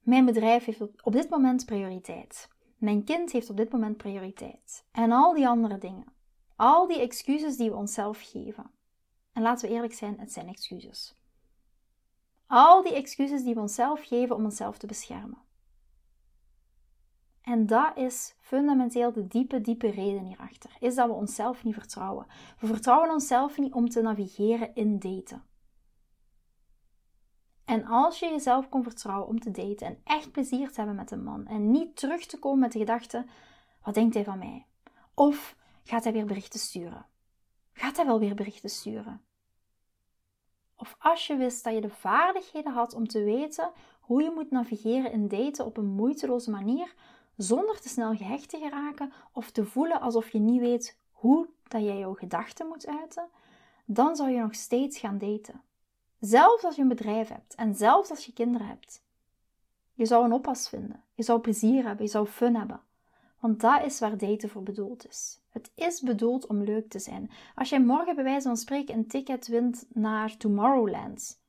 [0.00, 2.48] Mijn bedrijf heeft op dit moment prioriteit.
[2.78, 4.84] Mijn kind heeft op dit moment prioriteit.
[4.92, 6.14] En al die andere dingen.
[6.56, 8.70] Al die excuses die we onszelf geven.
[9.32, 11.14] En laten we eerlijk zijn, het zijn excuses.
[12.46, 15.45] Al die excuses die we onszelf geven om onszelf te beschermen.
[17.46, 20.76] En dat is fundamenteel de diepe, diepe reden hierachter.
[20.80, 22.26] Is dat we onszelf niet vertrouwen.
[22.58, 25.44] We vertrouwen onszelf niet om te navigeren in daten.
[27.64, 31.10] En als je jezelf kon vertrouwen om te daten en echt plezier te hebben met
[31.10, 33.26] een man en niet terug te komen met de gedachte:
[33.82, 34.66] wat denkt hij van mij?
[35.14, 37.06] Of gaat hij weer berichten sturen?
[37.72, 39.22] Gaat hij wel weer berichten sturen?
[40.76, 44.50] Of als je wist dat je de vaardigheden had om te weten hoe je moet
[44.50, 46.94] navigeren in daten op een moeiteloze manier,
[47.36, 51.82] zonder te snel gehecht te geraken of te voelen alsof je niet weet hoe dat
[51.82, 53.28] jij jouw gedachten moet uiten,
[53.84, 55.62] dan zou je nog steeds gaan daten.
[56.20, 59.04] Zelfs als je een bedrijf hebt en zelfs als je kinderen hebt.
[59.92, 62.80] Je zou een oppas vinden, je zou plezier hebben, je zou fun hebben.
[63.40, 65.40] Want dat is waar daten voor bedoeld is.
[65.48, 67.30] Het is bedoeld om leuk te zijn.
[67.54, 71.40] Als jij morgen bij wijze van spreken een ticket wint naar Tomorrowland,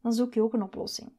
[0.00, 1.12] dan zoek je ook een oplossing.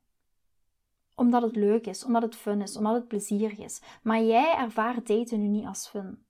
[1.15, 3.81] Omdat het leuk is, omdat het fun is, omdat het plezierig is.
[4.03, 6.25] Maar jij ervaart daten nu niet als fun.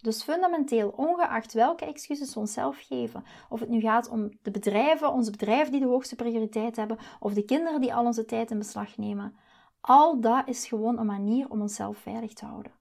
[0.00, 5.12] Dus fundamenteel, ongeacht welke excuses we onszelf geven, of het nu gaat om de bedrijven,
[5.12, 8.58] onze bedrijven die de hoogste prioriteit hebben, of de kinderen die al onze tijd in
[8.58, 9.36] beslag nemen,
[9.80, 12.72] al dat is gewoon een manier om onszelf veilig te houden.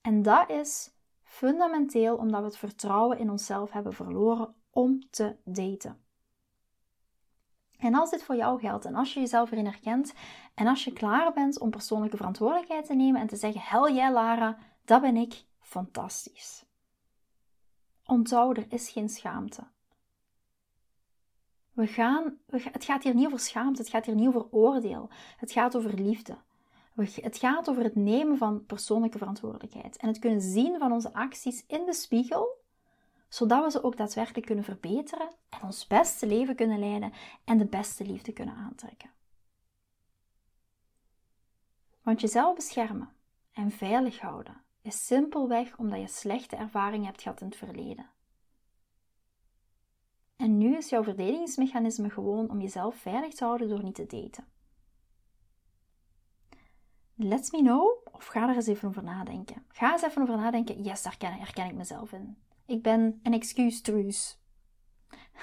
[0.00, 0.90] En dat is
[1.22, 6.04] fundamenteel omdat we het vertrouwen in onszelf hebben verloren om te daten.
[7.80, 10.14] En als dit voor jou geldt en als je jezelf erin herkent
[10.54, 14.12] en als je klaar bent om persoonlijke verantwoordelijkheid te nemen en te zeggen: Hel jij,
[14.12, 16.64] Lara, dat ben ik, fantastisch.
[18.06, 19.62] Onthoud, er is geen schaamte.
[21.72, 25.08] We gaan, het gaat hier niet over schaamte, het gaat hier niet over oordeel.
[25.36, 26.36] Het gaat over liefde.
[27.04, 31.64] Het gaat over het nemen van persoonlijke verantwoordelijkheid en het kunnen zien van onze acties
[31.66, 32.59] in de spiegel,
[33.30, 37.12] zodat we ze ook daadwerkelijk kunnen verbeteren en ons beste leven kunnen leiden
[37.44, 39.10] en de beste liefde kunnen aantrekken.
[42.02, 43.12] Want jezelf beschermen
[43.52, 48.10] en veilig houden is simpelweg omdat je slechte ervaringen hebt gehad in het verleden.
[50.36, 54.44] En nu is jouw verdedigingsmechanisme gewoon om jezelf veilig te houden door niet te daten.
[57.14, 59.64] Let me know of ga er eens even over nadenken.
[59.68, 60.82] Ga eens even over nadenken.
[60.82, 62.36] Yes, daar herken, ik mezelf in.
[62.70, 64.38] Ik ben een excuustruus.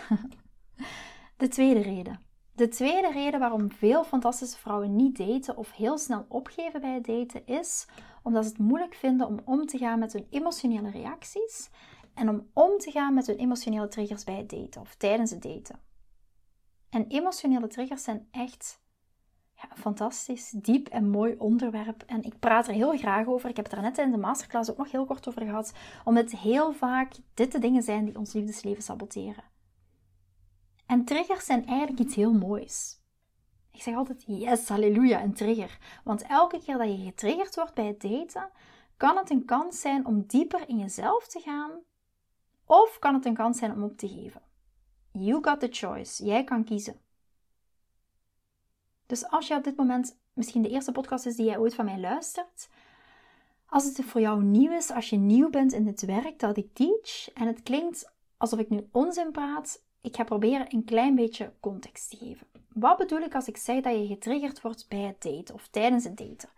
[1.38, 2.20] De tweede reden.
[2.56, 7.06] De tweede reden waarom veel fantastische vrouwen niet daten of heel snel opgeven bij het
[7.06, 7.88] daten is
[8.24, 11.70] omdat ze het moeilijk vinden om om te gaan met hun emotionele reacties
[12.14, 15.42] en om om te gaan met hun emotionele triggers bij het daten of tijdens het
[15.42, 15.80] daten.
[16.90, 18.82] En emotionele triggers zijn echt
[19.62, 22.04] ja, fantastisch, diep en mooi onderwerp.
[22.06, 23.50] En ik praat er heel graag over.
[23.50, 25.74] Ik heb het er net in de masterclass ook nog heel kort over gehad.
[26.04, 29.44] Omdat heel vaak dit de dingen zijn die ons liefdesleven saboteren.
[30.86, 33.02] En triggers zijn eigenlijk iets heel moois.
[33.72, 35.78] Ik zeg altijd yes, halleluja, een trigger.
[36.04, 38.50] Want elke keer dat je getriggerd wordt bij het daten,
[38.98, 41.72] kan het een kans zijn om dieper in jezelf te gaan
[42.66, 44.42] of kan het een kans zijn om op te geven?
[45.12, 46.26] You got the choice.
[46.26, 47.00] Jij kan kiezen.
[49.08, 51.86] Dus als je op dit moment misschien de eerste podcast is die jij ooit van
[51.86, 52.70] mij luistert,
[53.66, 56.74] als het voor jou nieuw is, als je nieuw bent in het werk dat ik
[56.74, 61.54] teach en het klinkt alsof ik nu onzin praat, ik ga proberen een klein beetje
[61.60, 62.48] context te geven.
[62.80, 66.04] Wat bedoel ik als ik zeg dat je getriggerd wordt bij het daten of tijdens
[66.04, 66.50] het daten?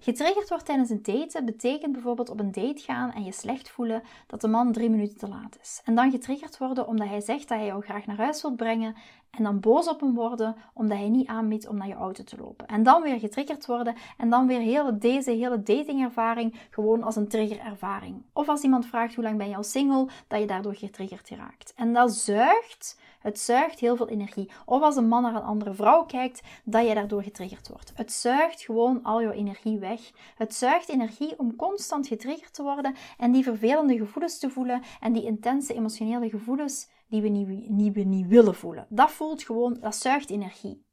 [0.00, 4.02] Getriggerd wordt tijdens een daten betekent bijvoorbeeld op een date gaan en je slecht voelen
[4.26, 5.80] dat de man drie minuten te laat is.
[5.84, 8.94] En dan getriggerd worden omdat hij zegt dat hij jou graag naar huis wilt brengen
[9.30, 12.36] en dan boos op hem worden omdat hij niet aanbiedt om naar je auto te
[12.36, 12.66] lopen.
[12.66, 17.28] En dan weer getriggerd worden en dan weer hele, deze hele datingervaring gewoon als een
[17.28, 18.22] triggerervaring.
[18.32, 21.72] Of als iemand vraagt hoe lang ben je al single, dat je daardoor getriggerd raakt.
[21.76, 24.50] En dat zuigt het zuigt heel veel energie.
[24.64, 27.92] Of als een man naar een andere vrouw kijkt, dat je daardoor getriggerd wordt.
[27.94, 30.10] Het zuigt gewoon al jouw energie weg.
[30.36, 35.12] Het zuigt energie om constant getriggerd te worden en die vervelende gevoelens te voelen en
[35.12, 38.86] die intense emotionele gevoelens die we niet, die we niet willen voelen.
[38.88, 40.84] Dat voelt gewoon, dat zuigt energie.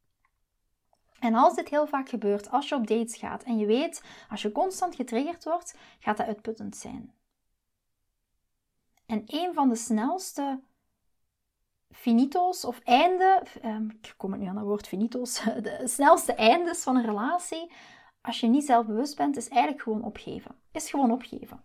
[1.20, 4.42] En als dit heel vaak gebeurt, als je op dates gaat en je weet, als
[4.42, 7.14] je constant getriggerd wordt, gaat dat uitputtend zijn.
[9.06, 10.60] En een van de snelste
[11.94, 16.84] finito's of einde, um, ik kom het nu aan het woord finito's, de snelste eindes
[16.84, 17.72] van een relatie,
[18.22, 20.56] als je niet zelfbewust bent, is eigenlijk gewoon opgeven.
[20.72, 21.64] Is gewoon opgeven.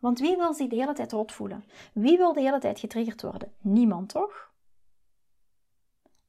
[0.00, 1.64] Want wie wil zich de hele tijd rot voelen?
[1.92, 3.52] Wie wil de hele tijd getriggerd worden?
[3.60, 4.52] Niemand, toch?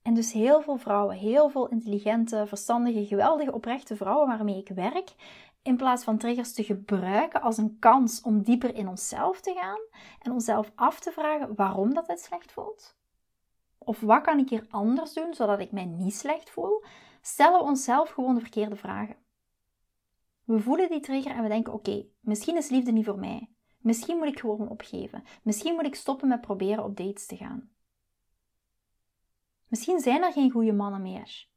[0.01, 5.13] En dus heel veel vrouwen, heel veel intelligente, verstandige, geweldige, oprechte vrouwen waarmee ik werk,
[5.61, 9.79] in plaats van triggers te gebruiken als een kans om dieper in onszelf te gaan
[10.21, 12.95] en onszelf af te vragen waarom dat het slecht voelt,
[13.85, 16.83] of wat kan ik hier anders doen zodat ik mij niet slecht voel?
[17.21, 19.15] Stellen we onszelf gewoon de verkeerde vragen.
[20.43, 23.49] We voelen die trigger en we denken: oké, misschien is liefde niet voor mij.
[23.77, 25.23] Misschien moet ik gewoon opgeven.
[25.43, 27.69] Misschien moet ik stoppen met proberen op dates te gaan.
[29.67, 31.47] Misschien zijn er geen goede mannen meer.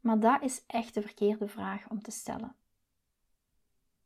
[0.00, 2.56] Maar dat is echt de verkeerde vraag om te stellen.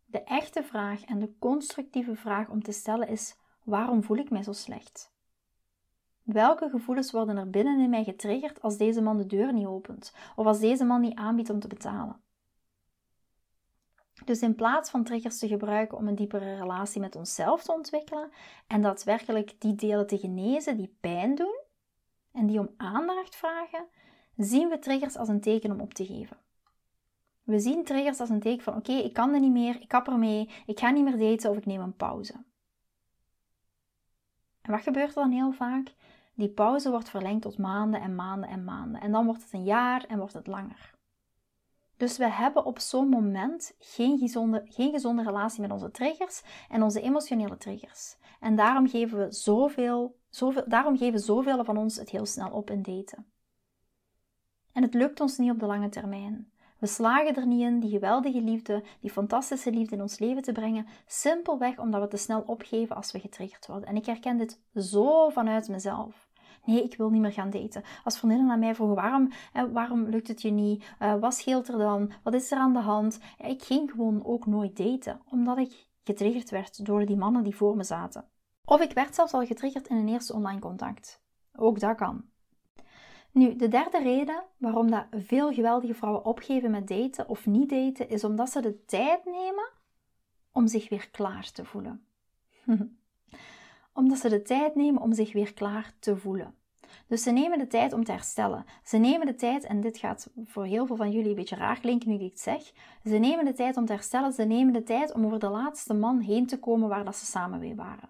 [0.05, 4.43] De echte vraag en de constructieve vraag om te stellen is: waarom voel ik mij
[4.43, 5.17] zo slecht?
[6.33, 10.15] Welke gevoelens worden er binnen in mij getriggerd als deze man de deur niet opent
[10.37, 12.21] of als deze man niet aanbiedt om te betalen?
[14.25, 18.31] Dus in plaats van triggers te gebruiken om een diepere relatie met onszelf te ontwikkelen
[18.67, 21.61] en daadwerkelijk die delen te genezen die pijn doen
[22.33, 23.85] en die om aandacht vragen,
[24.37, 26.37] zien we triggers als een teken om op te geven.
[27.43, 30.07] We zien triggers als een teken van oké, ik kan er niet meer, ik kap
[30.07, 32.35] ermee, ik ga niet meer daten of ik neem een pauze.
[34.61, 35.95] En wat gebeurt er dan heel vaak?
[36.39, 39.01] Die pauze wordt verlengd tot maanden en maanden en maanden.
[39.01, 40.95] En dan wordt het een jaar en wordt het langer.
[41.97, 46.83] Dus we hebben op zo'n moment geen gezonde, geen gezonde relatie met onze triggers en
[46.83, 48.17] onze emotionele triggers.
[48.41, 52.71] En daarom geven we zoveel, zoveel, daarom geven zoveel van ons het heel snel op
[52.71, 53.27] in daten.
[54.73, 56.53] En het lukt ons niet op de lange termijn.
[56.79, 60.53] We slagen er niet in die geweldige liefde, die fantastische liefde in ons leven te
[60.53, 63.89] brengen, simpelweg omdat we te snel opgeven als we getriggerd worden.
[63.89, 66.28] En ik herken dit zo vanuit mezelf.
[66.69, 67.83] Nee, ik wil niet meer gaan daten.
[68.05, 69.31] Als vriendinnen aan mij vroegen, waarom,
[69.73, 70.85] waarom lukt het je niet?
[71.03, 72.13] Uh, wat scheelt er dan?
[72.23, 73.21] Wat is er aan de hand?
[73.39, 77.57] Ja, ik ging gewoon ook nooit daten, omdat ik getriggerd werd door die mannen die
[77.57, 78.25] voor me zaten.
[78.65, 81.23] Of ik werd zelfs al getriggerd in een eerste online contact.
[81.57, 82.25] Ook dat kan.
[83.33, 88.09] Nu, de derde reden waarom dat veel geweldige vrouwen opgeven met daten of niet daten,
[88.09, 89.71] is omdat ze de tijd nemen
[90.53, 92.07] om zich weer klaar te voelen.
[93.99, 96.55] omdat ze de tijd nemen om zich weer klaar te voelen.
[97.09, 98.65] Dus ze nemen de tijd om te herstellen.
[98.85, 101.81] Ze nemen de tijd, en dit gaat voor heel veel van jullie een beetje raar
[101.81, 102.73] klinken nu ik het zeg.
[103.05, 104.33] Ze nemen de tijd om te herstellen.
[104.33, 107.27] Ze nemen de tijd om over de laatste man heen te komen waar dat ze
[107.27, 108.09] samen mee waren.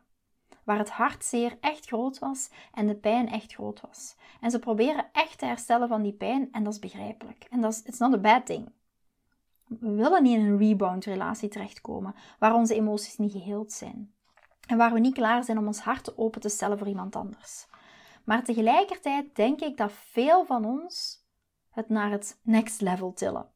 [0.65, 4.17] Waar het hartzeer echt groot was en de pijn echt groot was.
[4.41, 7.47] En ze proberen echt te herstellen van die pijn en dat is begrijpelijk.
[7.51, 8.73] En dat is, it's not a bad thing.
[9.69, 14.13] We willen niet in een rebound relatie terechtkomen waar onze emoties niet geheeld zijn.
[14.67, 17.67] En waar we niet klaar zijn om ons hart open te stellen voor iemand anders.
[18.29, 21.25] Maar tegelijkertijd denk ik dat veel van ons
[21.71, 23.51] het naar het next level tillen.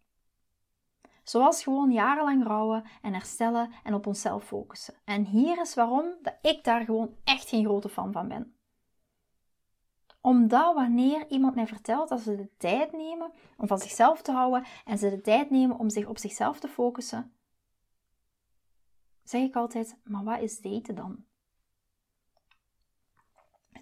[1.22, 4.94] Zoals gewoon jarenlang rouwen en herstellen en op onszelf focussen.
[5.04, 8.56] En hier is waarom dat ik daar gewoon echt geen grote fan van ben.
[10.20, 14.64] Omdat wanneer iemand mij vertelt dat ze de tijd nemen om van zichzelf te houden
[14.84, 17.32] en ze de tijd nemen om zich op zichzelf te focussen,
[19.22, 21.24] zeg ik altijd: maar wat is daten dan?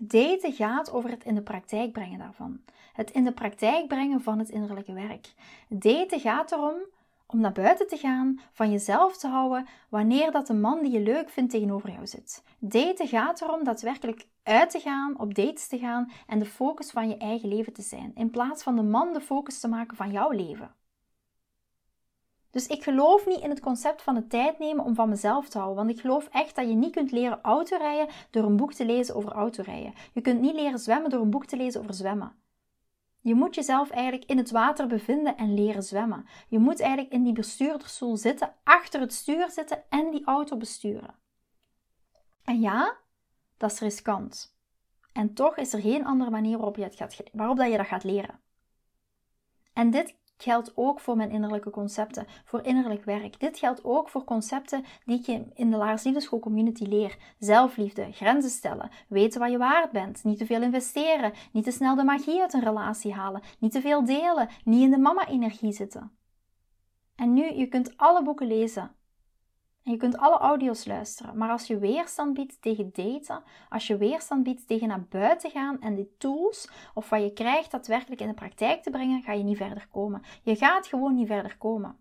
[0.02, 2.60] Daten gaat over het in de praktijk brengen daarvan.
[2.92, 5.34] Het in de praktijk brengen van het innerlijke werk.
[5.68, 6.74] Daten gaat erom
[7.26, 11.00] om naar buiten te gaan, van jezelf te houden wanneer dat de man die je
[11.00, 12.42] leuk vindt tegenover jou zit.
[12.58, 17.08] Daten gaat erom daadwerkelijk uit te gaan, op dates te gaan en de focus van
[17.08, 20.10] je eigen leven te zijn, in plaats van de man de focus te maken van
[20.10, 20.74] jouw leven.
[22.50, 25.58] Dus ik geloof niet in het concept van de tijd nemen om van mezelf te
[25.58, 25.84] houden.
[25.84, 29.14] Want ik geloof echt dat je niet kunt leren autorijden door een boek te lezen
[29.14, 29.94] over autorijden.
[30.12, 32.38] Je kunt niet leren zwemmen door een boek te lezen over zwemmen.
[33.22, 36.26] Je moet jezelf eigenlijk in het water bevinden en leren zwemmen.
[36.48, 41.14] Je moet eigenlijk in die bestuurdersstoel zitten, achter het stuur zitten en die auto besturen.
[42.44, 42.96] En ja,
[43.56, 44.58] dat is riskant.
[45.12, 47.86] En toch is er geen andere manier waarop je, het gaat, waarop dat je dat
[47.86, 48.40] gaat leren.
[49.72, 53.40] En dit geldt ook voor mijn innerlijke concepten, voor innerlijk werk.
[53.40, 57.16] Dit geldt ook voor concepten die ik in de Laars Liefdeschool Community leer.
[57.38, 61.94] Zelfliefde, grenzen stellen, weten wat je waard bent, niet te veel investeren, niet te snel
[61.94, 66.12] de magie uit een relatie halen, niet te veel delen, niet in de mama-energie zitten.
[67.16, 68.94] En nu, je kunt alle boeken lezen,
[69.84, 73.96] en je kunt alle audio's luisteren, maar als je weerstand biedt tegen daten, als je
[73.96, 78.28] weerstand biedt tegen naar buiten gaan en die tools of wat je krijgt daadwerkelijk in
[78.28, 80.22] de praktijk te brengen, ga je niet verder komen.
[80.42, 81.96] Je gaat gewoon niet verder komen.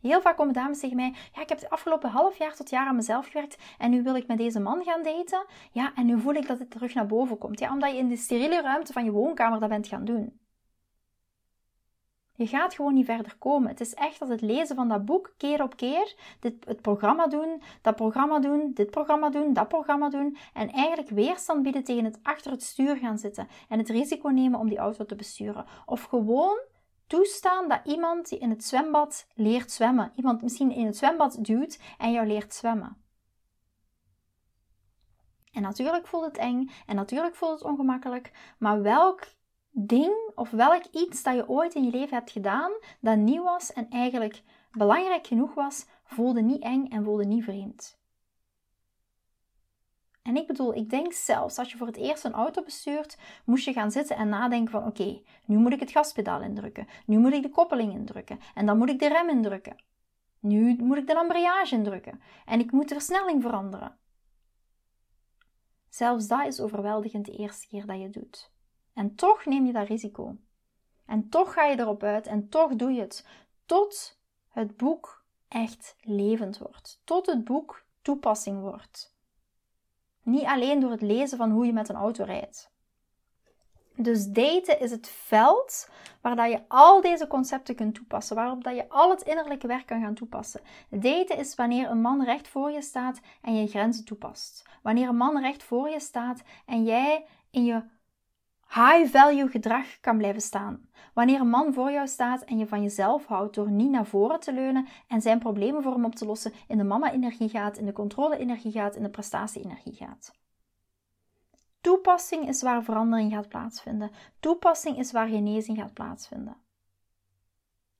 [0.00, 2.86] Heel vaak komen dames tegen mij: Ja, ik heb het afgelopen half jaar tot jaar
[2.86, 5.46] aan mezelf gewerkt en nu wil ik met deze man gaan daten.
[5.72, 7.58] Ja, en nu voel ik dat het terug naar boven komt.
[7.58, 10.40] Ja, omdat je in de steriele ruimte van je woonkamer dat bent gaan doen.
[12.36, 13.68] Je gaat gewoon niet verder komen.
[13.68, 17.26] Het is echt als het lezen van dat boek keer op keer, dit, het programma
[17.26, 22.04] doen, dat programma doen, dit programma doen, dat programma doen en eigenlijk weerstand bieden tegen
[22.04, 25.64] het achter het stuur gaan zitten en het risico nemen om die auto te besturen.
[25.86, 26.58] Of gewoon
[27.06, 31.80] toestaan dat iemand die in het zwembad leert zwemmen, iemand misschien in het zwembad duwt
[31.98, 33.04] en jou leert zwemmen.
[35.52, 39.26] En natuurlijk voelt het eng en natuurlijk voelt het ongemakkelijk, maar welk
[39.78, 43.72] ding of welk iets dat je ooit in je leven hebt gedaan dat nieuw was
[43.72, 47.98] en eigenlijk belangrijk genoeg was, voelde niet eng en voelde niet vreemd.
[50.22, 53.64] En ik bedoel, ik denk zelfs als je voor het eerst een auto bestuurt, moest
[53.64, 57.32] je gaan zitten en nadenken van oké, nu moet ik het gaspedaal indrukken, nu moet
[57.32, 59.76] ik de koppeling indrukken en dan moet ik de rem indrukken.
[60.40, 63.96] Nu moet ik de embrayage indrukken en ik moet de versnelling veranderen.
[65.88, 68.54] Zelfs dat is overweldigend de eerste keer dat je doet.
[68.96, 70.36] En toch neem je dat risico.
[71.06, 73.26] En toch ga je erop uit en toch doe je het.
[73.66, 77.00] Tot het boek echt levend wordt.
[77.04, 79.14] Tot het boek toepassing wordt.
[80.22, 82.70] Niet alleen door het lezen van hoe je met een auto rijdt.
[83.96, 85.88] Dus daten is het veld
[86.20, 89.86] waar dat je al deze concepten kunt toepassen, waarop dat je al het innerlijke werk
[89.86, 90.60] kan gaan toepassen.
[90.90, 94.64] Daten is wanneer een man recht voor je staat en je grenzen toepast.
[94.82, 97.82] Wanneer een man recht voor je staat en jij in je
[98.68, 100.88] high value gedrag kan blijven staan.
[101.14, 104.40] Wanneer een man voor jou staat en je van jezelf houdt door niet naar voren
[104.40, 107.86] te leunen en zijn problemen voor hem op te lossen, in de mama-energie gaat, in
[107.86, 110.32] de controle-energie gaat, in de prestatie-energie gaat.
[111.80, 114.10] Toepassing is waar verandering gaat plaatsvinden.
[114.40, 116.56] Toepassing is waar genezing gaat plaatsvinden.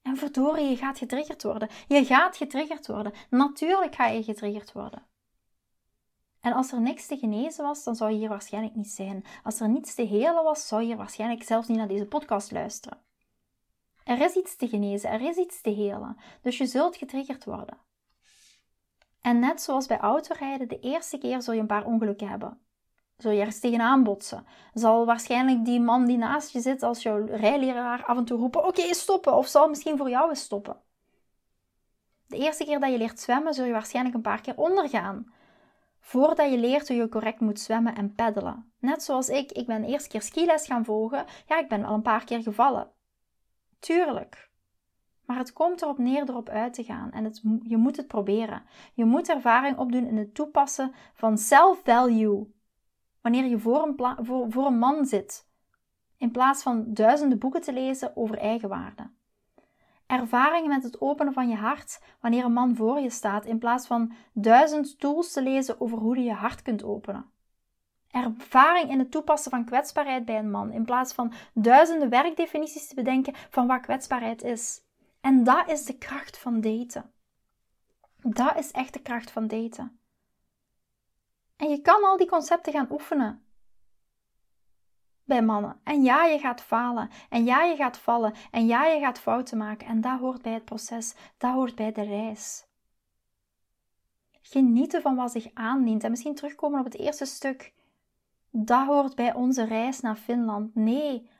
[0.03, 1.69] En verdorie, je gaat getriggerd worden.
[1.89, 3.13] Je gaat getriggerd worden.
[3.31, 5.07] Natuurlijk ga je getriggerd worden.
[6.47, 9.25] En als er niks te genezen was, dan zou je hier waarschijnlijk niet zijn.
[9.43, 12.51] Als er niets te helen was, zou je hier waarschijnlijk zelfs niet naar deze podcast
[12.51, 12.99] luisteren.
[14.05, 16.17] Er is iets te genezen, er is iets te helen.
[16.43, 17.79] Dus je zult getriggerd worden.
[19.21, 22.61] En net zoals bij autorijden, de eerste keer zul je een paar ongelukken hebben.
[23.17, 24.47] Zul je ergens tegenaan botsen.
[24.75, 28.67] Zal waarschijnlijk die man die naast je zit als jouw rijleraar af en toe roepen:
[28.67, 29.37] Oké, stoppen.
[29.37, 30.81] Of zal misschien voor jou eens stoppen.
[32.27, 35.35] De eerste keer dat je leert zwemmen, zul je waarschijnlijk een paar keer ondergaan
[36.07, 38.73] voordat je leert hoe je correct moet zwemmen en peddelen.
[38.79, 41.25] Net zoals ik, ik ben de eerste keer skiles gaan volgen.
[41.47, 42.91] Ja, ik ben al een paar keer gevallen.
[43.79, 44.51] Tuurlijk.
[45.25, 48.63] Maar het komt erop neer erop uit te gaan en het, je moet het proberen.
[48.95, 52.47] Je moet ervaring opdoen in het toepassen van self-value.
[53.21, 55.49] Wanneer je voor een, voor, voor een man zit,
[56.17, 59.11] in plaats van duizenden boeken te lezen over eigenwaarde.
[60.07, 63.87] Ervaringen met het openen van je hart wanneer een man voor je staat, in plaats
[63.87, 67.31] van duizend tools te lezen over hoe je je hart kunt openen.
[68.11, 72.95] Ervaring in het toepassen van kwetsbaarheid bij een man, in plaats van duizenden werkdefinities te
[72.95, 74.83] bedenken van wat kwetsbaarheid is.
[75.21, 77.11] En dat is de kracht van daten.
[78.23, 80.01] Dat is echt de kracht van daten.
[81.57, 83.46] En je kan al die concepten gaan oefenen
[85.27, 85.81] bij mannen.
[85.85, 87.11] En ja, je gaat falen.
[87.31, 88.35] En ja, je gaat vallen.
[88.51, 89.87] En ja, je gaat fouten maken.
[89.87, 91.15] En dat hoort bij het proces.
[91.39, 92.67] Dat hoort bij de reis.
[94.43, 96.05] Genieten van wat zich aandient.
[96.05, 97.75] En misschien terugkomen op het eerste stuk.
[98.51, 100.75] Dat hoort bij onze reis naar Finland.
[100.75, 101.31] Nee,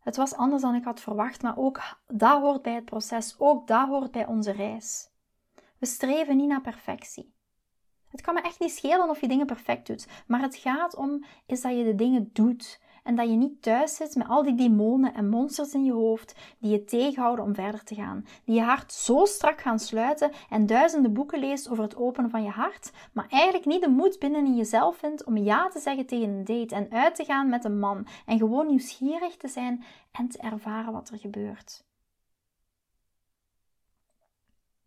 [0.00, 1.42] het was anders dan ik had verwacht.
[1.42, 3.34] Maar ook dat hoort bij het proces.
[3.38, 5.10] Ook dat hoort bij onze reis.
[5.78, 7.34] We streven niet naar perfectie.
[8.08, 10.06] Het kan me echt niet schelen of je dingen perfect doet.
[10.26, 13.96] Maar het gaat om is dat je de dingen doet en dat je niet thuis
[13.96, 17.84] zit met al die demonen en monsters in je hoofd die je tegenhouden om verder
[17.84, 18.26] te gaan.
[18.44, 22.42] Die je hart zo strak gaan sluiten en duizenden boeken leest over het openen van
[22.42, 26.06] je hart, maar eigenlijk niet de moed binnen in jezelf vindt om ja te zeggen
[26.06, 29.84] tegen een date en uit te gaan met een man en gewoon nieuwsgierig te zijn
[30.12, 31.84] en te ervaren wat er gebeurt.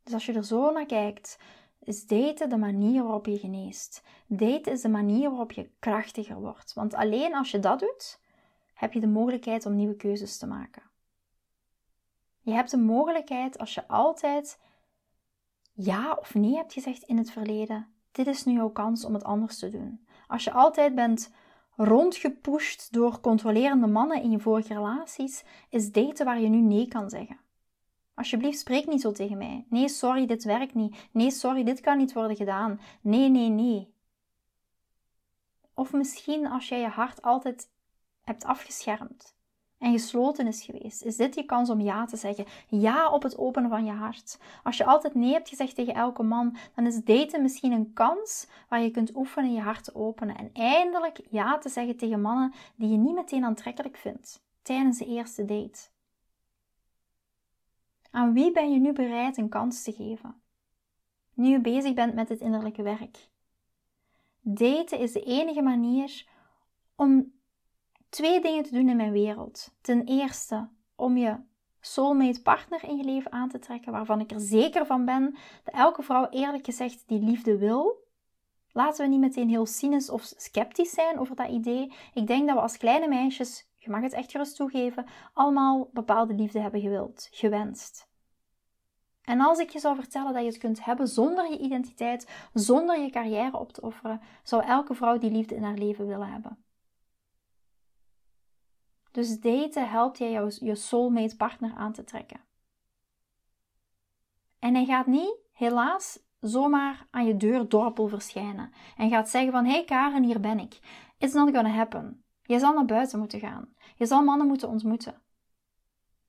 [0.03, 1.37] Dus als je er zo naar kijkt,
[1.79, 4.03] is daten de manier waarop je geneest.
[4.27, 6.73] Daten is de manier waarop je krachtiger wordt.
[6.73, 8.19] Want alleen als je dat doet,
[8.73, 10.83] heb je de mogelijkheid om nieuwe keuzes te maken.
[12.41, 14.59] Je hebt de mogelijkheid als je altijd
[15.73, 17.87] ja of nee hebt gezegd in het verleden.
[18.11, 20.05] Dit is nu jouw kans om het anders te doen.
[20.27, 21.31] Als je altijd bent
[21.75, 27.09] rondgepusht door controlerende mannen in je vorige relaties, is daten waar je nu nee kan
[27.09, 27.39] zeggen.
[28.19, 29.65] Alsjeblieft, spreek niet zo tegen mij.
[29.69, 31.07] Nee, sorry, dit werkt niet.
[31.11, 32.79] Nee, sorry, dit kan niet worden gedaan.
[33.01, 33.93] Nee, nee, nee.
[35.73, 37.69] Of misschien als jij je hart altijd
[38.23, 39.35] hebt afgeschermd
[39.77, 42.45] en gesloten is geweest, is dit je kans om ja te zeggen.
[42.67, 44.39] Ja op het openen van je hart.
[44.63, 48.47] Als je altijd nee hebt gezegd tegen elke man, dan is daten misschien een kans
[48.69, 52.53] waar je kunt oefenen je hart te openen en eindelijk ja te zeggen tegen mannen
[52.75, 55.89] die je niet meteen aantrekkelijk vindt tijdens de eerste date.
[58.11, 60.41] Aan wie ben je nu bereid een kans te geven?
[61.33, 63.29] Nu je bezig bent met het innerlijke werk.
[64.41, 66.25] Daten is de enige manier
[66.95, 67.33] om
[68.09, 69.75] twee dingen te doen in mijn wereld.
[69.81, 71.35] Ten eerste om je
[71.79, 75.73] soulmate partner in je leven aan te trekken, waarvan ik er zeker van ben dat
[75.73, 78.07] elke vrouw eerlijk gezegd die liefde wil.
[78.71, 81.93] Laten we niet meteen heel cynisch of sceptisch zijn over dat idee.
[82.13, 86.33] Ik denk dat we als kleine meisjes je mag het echt gerust toegeven, allemaal bepaalde
[86.33, 88.07] liefde hebben gewild, gewenst.
[89.21, 92.99] En als ik je zou vertellen dat je het kunt hebben zonder je identiteit, zonder
[92.99, 96.63] je carrière op te offeren, zou elke vrouw die liefde in haar leven willen hebben.
[99.11, 102.41] Dus daten helpt jij jou, je soulmate partner aan te trekken.
[104.59, 109.65] En hij gaat niet, helaas, zomaar aan je deur dorpel verschijnen en gaat zeggen van,
[109.65, 110.79] hey Karen, hier ben ik.
[111.17, 112.23] It's not gonna happen.
[112.49, 113.73] Je zal naar buiten moeten gaan.
[113.95, 115.21] Je zal mannen moeten ontmoeten.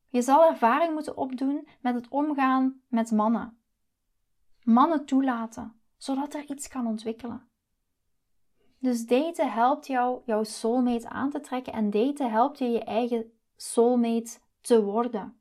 [0.08, 3.58] Je zal ervaring moeten opdoen met het omgaan met mannen.
[4.62, 7.48] Mannen toelaten, zodat er iets kan ontwikkelen.
[8.78, 13.32] Dus daten helpt jou jouw soulmate aan te trekken en daten helpt je je eigen
[13.56, 15.40] soulmate te worden.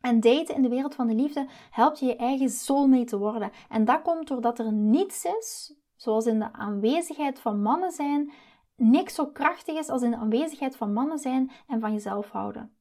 [0.00, 3.50] En daten in de wereld van de liefde helpt je je eigen soulmate te worden.
[3.68, 8.32] En dat komt doordat er niets is, zoals in de aanwezigheid van mannen zijn,
[8.76, 12.76] niks zo krachtig is als in de aanwezigheid van mannen zijn en van jezelf houden.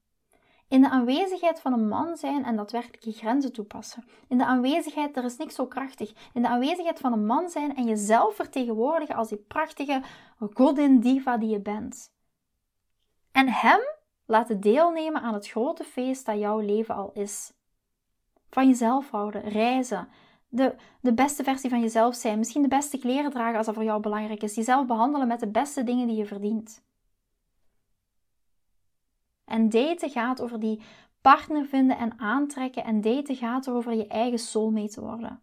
[0.71, 4.03] In de aanwezigheid van een man zijn en daadwerkelijk je grenzen toepassen.
[4.27, 6.13] In de aanwezigheid, er is niks zo krachtig.
[6.33, 10.01] In de aanwezigheid van een man zijn en jezelf vertegenwoordigen als die prachtige
[10.53, 12.11] godin diva die je bent.
[13.31, 13.79] En hem
[14.25, 17.53] laten deelnemen aan het grote feest dat jouw leven al is.
[18.49, 20.09] Van jezelf houden, reizen,
[20.51, 23.83] de, de beste versie van jezelf zijn, misschien de beste kleren dragen als dat voor
[23.83, 26.83] jou belangrijk is, jezelf behandelen met de beste dingen die je verdient.
[29.45, 30.81] En daten gaat over die
[31.21, 32.83] partner vinden en aantrekken.
[32.83, 35.41] En daten gaat over je eigen soulmate te worden.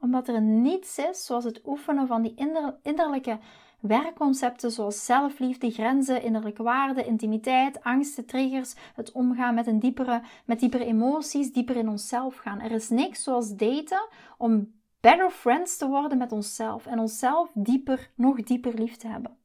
[0.00, 2.34] Omdat er niets is zoals het oefenen van die
[2.82, 3.38] innerlijke
[3.86, 10.60] werkconcepten zoals zelfliefde, grenzen, innerlijke waarden, intimiteit, angsten, triggers, het omgaan met, een diepere, met
[10.60, 12.60] diepere emoties, dieper in onszelf gaan.
[12.60, 14.08] Er is niks zoals daten
[14.38, 19.36] om better friends te worden met onszelf en onszelf dieper, nog dieper lief te hebben.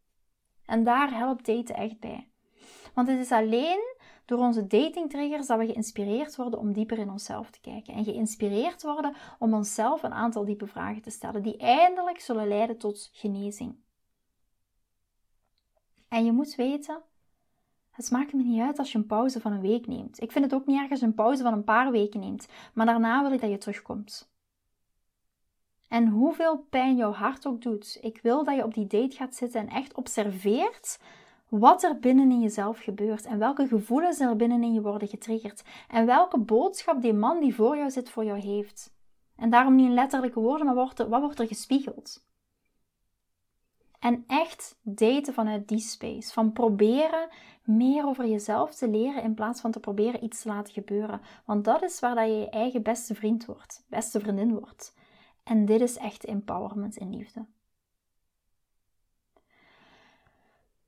[0.66, 2.30] En daar helpt daten echt bij.
[2.94, 7.50] Want het is alleen door onze datingtriggers dat we geïnspireerd worden om dieper in onszelf
[7.50, 7.94] te kijken.
[7.94, 12.78] En geïnspireerd worden om onszelf een aantal diepe vragen te stellen, die eindelijk zullen leiden
[12.78, 13.76] tot genezing.
[16.10, 17.02] En je moet weten,
[17.92, 20.22] het maakt me niet uit als je een pauze van een week neemt.
[20.22, 22.48] Ik vind het ook niet erg als je een pauze van een paar weken neemt,
[22.74, 24.32] maar daarna wil ik dat je terugkomt.
[25.88, 29.36] En hoeveel pijn jouw hart ook doet, ik wil dat je op die date gaat
[29.36, 31.00] zitten en echt observeert
[31.50, 35.64] wat er binnen in jezelf gebeurt en welke gevoelens er binnen in je worden getriggerd
[35.88, 38.94] en welke boodschap die man die voor jou zit voor jou heeft.
[39.36, 42.28] En daarom niet in letterlijke woorden, maar wat wordt er gespiegeld?
[44.00, 46.34] En echt daten vanuit die space.
[46.34, 47.30] Van proberen
[47.64, 51.22] meer over jezelf te leren in plaats van te proberen iets te laten gebeuren.
[51.46, 54.96] Want dat is waar dat je je eigen beste vriend wordt, beste vriendin wordt.
[55.44, 57.46] En dit is echt empowerment in liefde.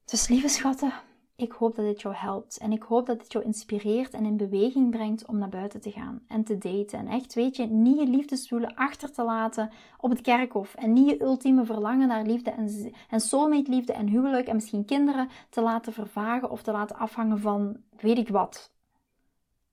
[0.06, 0.94] Dus lieve schatten,
[1.42, 2.58] ik hoop dat dit jou helpt.
[2.58, 5.92] En ik hoop dat dit jou inspireert en in beweging brengt om naar buiten te
[5.92, 7.00] gaan en te daten.
[7.00, 10.76] En echt, weet je, niet je liefdesdoelen achter te laten op het kerkhof.
[10.76, 14.86] En niet je ultieme verlangen naar liefde en, en soulmate liefde en huwelijk en misschien
[14.86, 18.72] kinderen te laten vervagen of te laten afhangen van weet ik wat.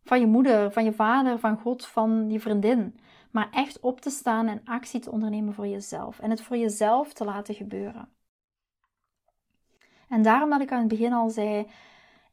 [0.05, 2.95] Van je moeder, van je vader, van God, van je vriendin
[3.31, 7.13] maar echt op te staan en actie te ondernemen voor jezelf en het voor jezelf
[7.13, 8.09] te laten gebeuren.
[10.09, 11.67] En daarom dat ik aan het begin al zei,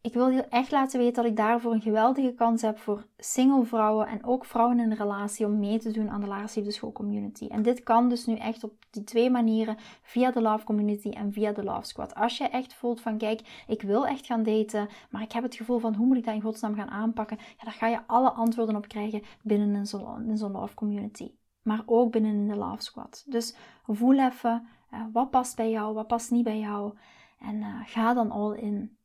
[0.05, 3.65] ik wil je echt laten weten dat ik daarvoor een geweldige kans heb voor single
[3.65, 6.91] vrouwen en ook vrouwen in een relatie om mee te doen aan de Laars Liefdeschool
[6.91, 7.47] Community.
[7.47, 11.33] En dit kan dus nu echt op die twee manieren, via de Love Community en
[11.33, 12.15] via de Love Squad.
[12.15, 15.55] Als je echt voelt van kijk, ik wil echt gaan daten, maar ik heb het
[15.55, 18.31] gevoel van hoe moet ik dat in godsnaam gaan aanpakken, ja, daar ga je alle
[18.31, 21.31] antwoorden op krijgen binnen zo'n zo Love Community.
[21.61, 23.23] Maar ook binnen in de Love Squad.
[23.27, 23.55] Dus
[23.85, 26.93] voel even, uh, wat past bij jou, wat past niet bij jou.
[27.39, 28.97] En uh, ga dan all in.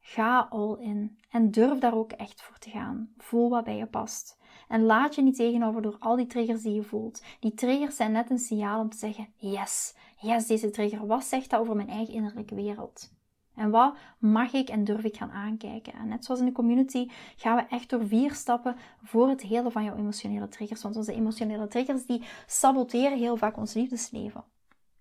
[0.00, 3.12] Ga all in en durf daar ook echt voor te gaan.
[3.18, 4.38] Voel wat bij je past.
[4.68, 7.22] En laat je niet tegenover door al die triggers die je voelt.
[7.40, 11.06] Die triggers zijn net een signaal om te zeggen: yes, yes, deze trigger.
[11.06, 13.14] Wat zegt dat over mijn eigen innerlijke wereld?
[13.56, 15.92] En wat mag ik en durf ik gaan aankijken?
[15.92, 19.70] En net zoals in de community gaan we echt door vier stappen voor het hele
[19.70, 20.82] van jouw emotionele triggers.
[20.82, 24.44] Want onze emotionele triggers die saboteren heel vaak ons liefdesleven.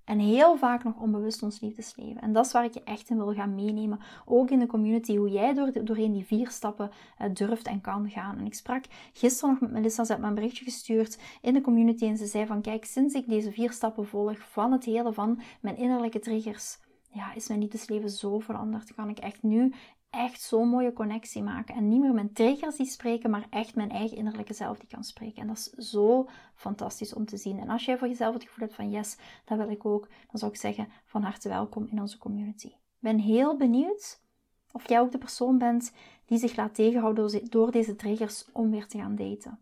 [0.05, 2.21] En heel vaak nog onbewust ons liefdesleven.
[2.21, 3.99] En dat is waar ik je echt in wil gaan meenemen.
[4.25, 6.91] Ook in de community, hoe jij door, doorheen die vier stappen
[7.21, 8.37] uh, durft en kan gaan.
[8.37, 8.83] En ik sprak
[9.13, 12.05] gisteren nog met Melissa, ze had me een berichtje gestuurd in de community.
[12.05, 15.41] En ze zei van, kijk, sinds ik deze vier stappen volg van het hele van
[15.61, 16.77] mijn innerlijke triggers,
[17.11, 18.93] ja, is mijn liefdesleven zo veranderd.
[18.93, 19.73] Kan ik echt nu
[20.15, 21.75] echt zo'n mooie connectie maken.
[21.75, 25.03] En niet meer mijn triggers die spreken, maar echt mijn eigen innerlijke zelf die kan
[25.03, 25.41] spreken.
[25.41, 27.59] En dat is zo fantastisch om te zien.
[27.59, 30.39] En als jij voor jezelf het gevoel hebt van yes, dat wil ik ook, dan
[30.39, 32.71] zou ik zeggen van harte welkom in onze community.
[32.99, 34.23] Ben heel benieuwd
[34.71, 35.93] Of jij ook de persoon bent
[36.25, 39.59] die zich laat tegenhouden door deze triggers om weer te gaan daten.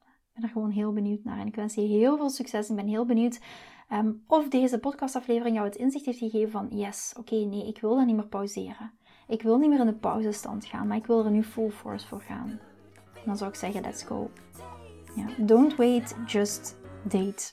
[0.00, 2.70] Ik ben er gewoon heel benieuwd naar en ik wens je heel veel succes.
[2.70, 3.40] Ik ben heel benieuwd
[3.88, 7.96] Ehm, of deze podcastaflevering jou het inzicht heeft gegeven van yes, oké, nee, ik wil
[7.96, 8.92] dat niet meer pauzeren.
[9.28, 12.06] Ik wil niet meer in de pauzestand gaan, maar ik wil er nu full force
[12.06, 12.60] voor gaan.
[13.24, 14.30] dan zou ik zeggen, let's go.
[15.14, 17.50] Ja, don't wait, just date.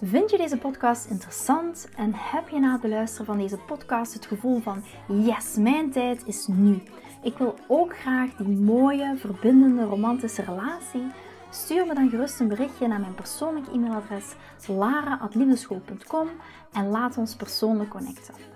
[0.00, 4.26] Vind je deze podcast interessant en heb je na het beluisteren van deze podcast het
[4.26, 6.82] gevoel van yes, mijn tijd is nu.
[7.22, 11.06] Ik wil ook graag die mooie, verbindende, romantische relatie
[11.50, 14.34] Stuur me dan gerust een berichtje naar mijn persoonlijk e-mailadres
[14.66, 16.28] lara.liefdeschool.com
[16.72, 18.55] en laat ons persoonlijk connecten.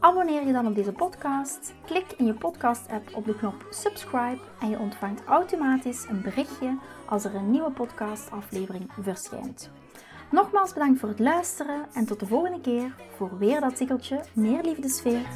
[0.00, 1.74] Abonneer je dan op deze podcast.
[1.84, 7.24] Klik in je podcast-app op de knop subscribe en je ontvangt automatisch een berichtje als
[7.24, 9.70] er een nieuwe podcast aflevering verschijnt.
[10.30, 14.62] Nogmaals bedankt voor het luisteren en tot de volgende keer voor weer dat tikkeltje meer
[14.62, 15.26] liefdesfeer.